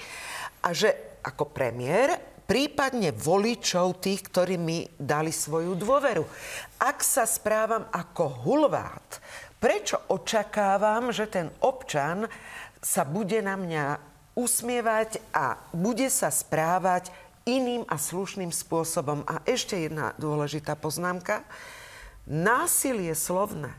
[0.63, 6.23] a že ako premiér prípadne voličov tých, ktorí mi dali svoju dôveru.
[6.79, 9.19] Ak sa správam ako hulvát,
[9.59, 12.31] prečo očakávam, že ten občan
[12.83, 13.97] sa bude na mňa
[14.35, 17.09] usmievať a bude sa správať
[17.47, 19.23] iným a slušným spôsobom.
[19.23, 21.47] A ešte jedna dôležitá poznámka.
[22.27, 23.71] Násilie slovné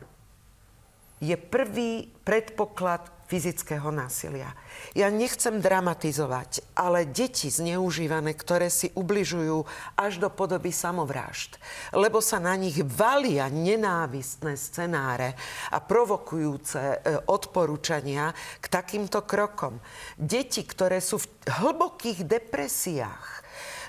[1.21, 4.53] je prvý predpoklad fyzického násilia.
[4.93, 9.65] Ja nechcem dramatizovať, ale deti zneužívané, ktoré si ubližujú
[9.97, 11.57] až do podoby samovrážd,
[11.91, 15.33] lebo sa na nich valia nenávistné scenáre
[15.73, 19.81] a provokujúce e, odporúčania k takýmto krokom.
[20.15, 23.25] Deti, ktoré sú v hlbokých depresiách,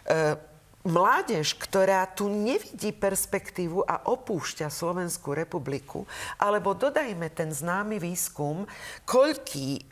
[0.09, 0.56] e,
[0.87, 6.07] mládež, ktorá tu nevidí perspektívu a opúšťa Slovenskú republiku,
[6.39, 8.65] alebo dodajme ten známy výskum,
[9.05, 9.83] koľký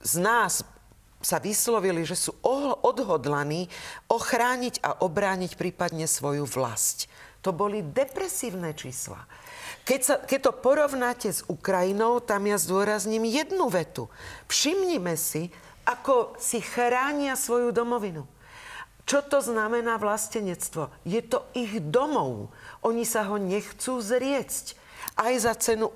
[0.00, 0.62] z nás
[1.18, 2.38] sa vyslovili, že sú
[2.86, 3.66] odhodlaní
[4.06, 7.10] ochrániť a obrániť prípadne svoju vlast.
[7.42, 9.26] To boli depresívne čísla.
[9.86, 14.10] Keď, sa, keď to porovnáte s Ukrajinou, tam ja zdôrazním jednu vetu.
[14.50, 15.50] Všimnime si,
[15.86, 18.26] ako si chránia svoju domovinu.
[19.06, 20.90] Čo to znamená vlastenectvo?
[21.06, 22.50] Je to ich domov.
[22.82, 24.74] Oni sa ho nechcú zriecť.
[25.14, 25.94] Aj za cenu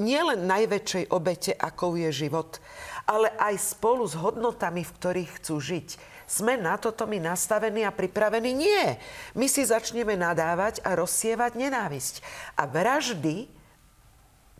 [0.00, 2.56] nielen najväčšej obete, akou je život,
[3.04, 5.88] ale aj spolu s hodnotami, v ktorých chcú žiť.
[6.28, 8.52] Sme na toto my nastavení a pripravení?
[8.52, 9.00] Nie.
[9.32, 12.20] My si začneme nadávať a rozsievať nenávisť.
[12.56, 13.48] A vraždy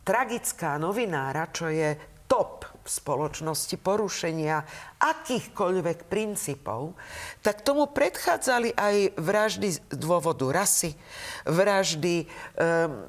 [0.05, 4.64] tragická novinára, čo je top v spoločnosti porušenia
[4.97, 6.97] akýchkoľvek princípov,
[7.45, 10.97] tak tomu predchádzali aj vraždy z dôvodu rasy,
[11.45, 13.05] vraždy, um,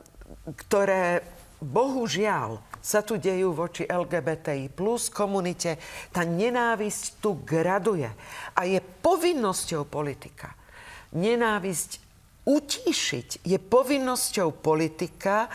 [0.67, 1.23] ktoré
[1.63, 5.79] bohužiaľ sa tu dejú voči LGBTI plus komunite.
[6.11, 8.07] Tá nenávisť tu graduje.
[8.55, 10.59] A je povinnosťou politika
[11.13, 11.99] nenávisť
[12.45, 13.45] utíšiť.
[13.45, 15.49] Je povinnosťou politika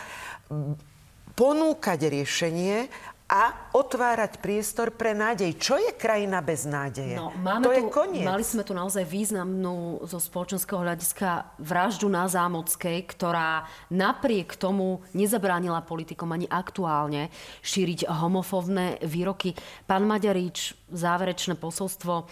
[1.35, 2.87] ponúkať riešenie
[3.25, 5.57] a otvárať priestor pre nádej.
[5.57, 7.17] Čo je krajina bez nádeje?
[7.17, 8.21] No, máme to tu, je koniec.
[8.21, 15.81] Mali sme tu naozaj významnú zo spoločenského hľadiska vraždu na Zámockej, ktorá napriek tomu nezabránila
[15.81, 17.33] politikom ani aktuálne
[17.65, 19.57] šíriť homofóbne výroky.
[19.89, 22.29] Pán Maďarič, záverečné posolstvo.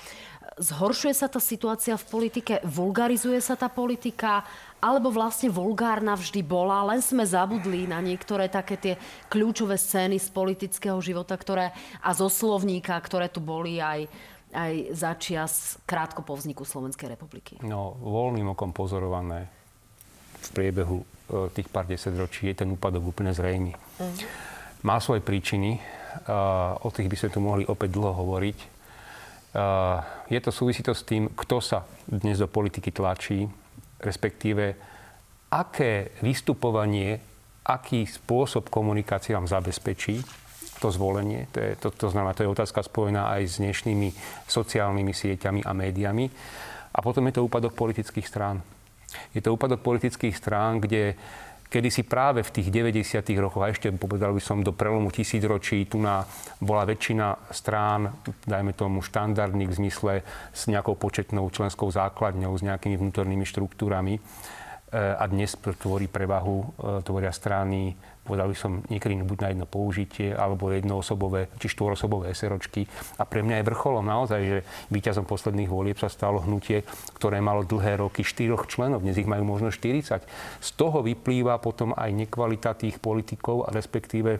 [0.62, 2.62] Zhoršuje sa tá situácia v politike?
[2.62, 4.46] Vulgarizuje sa tá politika?
[4.84, 8.94] Alebo vlastne vulgárna vždy bola, len sme zabudli na niektoré také tie
[9.32, 11.72] kľúčové scény z politického života, ktoré
[12.04, 14.04] a zo slovníka, ktoré tu boli aj,
[14.52, 17.64] aj za čias krátko po vzniku Slovenskej republiky.
[17.64, 19.48] No, voľným okom pozorované
[20.44, 21.06] v priebehu e,
[21.56, 23.72] tých pár desaťročí je ten úpadok úplne zrejmy.
[23.72, 24.16] Mm.
[24.84, 25.80] Má svoje príčiny,
[26.84, 28.58] o tých by sme tu mohli opäť dlho hovoriť.
[30.28, 33.48] Je to súvisí to s tým, kto sa dnes do politiky tlačí,
[34.04, 34.76] respektíve
[35.54, 37.20] aké vystupovanie,
[37.64, 40.20] aký spôsob komunikácie vám zabezpečí
[40.84, 41.48] to zvolenie.
[41.56, 44.10] To, je, to, to znamená, to je otázka spojená aj s dnešnými
[44.52, 46.28] sociálnymi sieťami a médiami.
[46.94, 48.60] A potom je to úpadok politických strán.
[49.32, 51.16] Je to úpadok politických strán, kde
[51.74, 53.26] kedy si práve v tých 90.
[53.42, 56.22] rokoch, a ešte povedal by som do prelomu tisícročí, tu na,
[56.62, 58.14] bola väčšina strán,
[58.46, 60.14] dajme tomu štandardných v zmysle
[60.54, 64.22] s nejakou početnou členskou základňou, s nejakými vnútornými štruktúrami.
[64.22, 64.22] E,
[64.94, 66.66] a dnes tvorí prevahu, e,
[67.02, 72.88] tvoria strany, povedal by som niekedy buď na jedno použitie, alebo jednoosobové, či štvorosobové SROčky.
[73.20, 76.88] A pre mňa je vrcholom naozaj, že víťazom posledných volieb sa stalo hnutie,
[77.20, 80.24] ktoré malo dlhé roky štyroch členov, dnes ich majú možno 40.
[80.64, 84.40] Z toho vyplýva potom aj nekvalita tých politikov a respektíve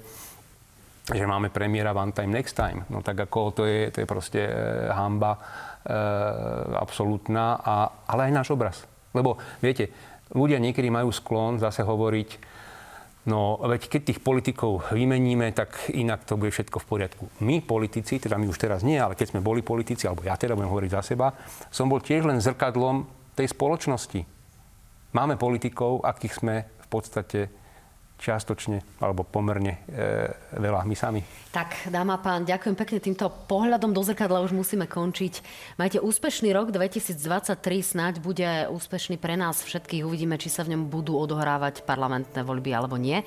[1.04, 2.88] že máme premiéra one time, next time.
[2.88, 5.40] No tak ako to je, to je proste e, hamba e,
[6.80, 8.88] absolútna, a, ale aj náš obraz.
[9.12, 9.92] Lebo viete,
[10.32, 12.53] ľudia niekedy majú sklon zase hovoriť,
[13.24, 17.24] No, veď keď tých politikov vymeníme, tak inak to bude všetko v poriadku.
[17.40, 20.60] My, politici, teda my už teraz nie, ale keď sme boli politici, alebo ja teda
[20.60, 21.32] budem hovoriť za seba,
[21.72, 24.28] som bol tiež len zrkadlom tej spoločnosti.
[25.16, 27.40] Máme politikov, akých sme v podstate
[28.24, 31.22] čiastočne alebo pomerne e, veľa my sami.
[31.52, 32.98] Tak, dáma pán, ďakujem pekne.
[33.04, 35.44] Týmto pohľadom do zrkadla už musíme končiť.
[35.76, 37.20] Majte úspešný rok 2023,
[37.84, 40.08] snáď bude úspešný pre nás všetkých.
[40.08, 43.22] Uvidíme, či sa v ňom budú odohrávať parlamentné voľby alebo nie.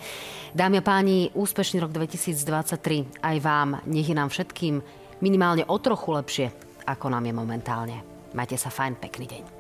[0.57, 3.85] Dámy a páni, úspešný rok 2023 aj vám.
[3.85, 4.81] Nech je nám všetkým
[5.21, 6.47] minimálne o trochu lepšie,
[6.89, 7.97] ako nám je momentálne.
[8.33, 9.56] Majte sa fajn, pekný deň.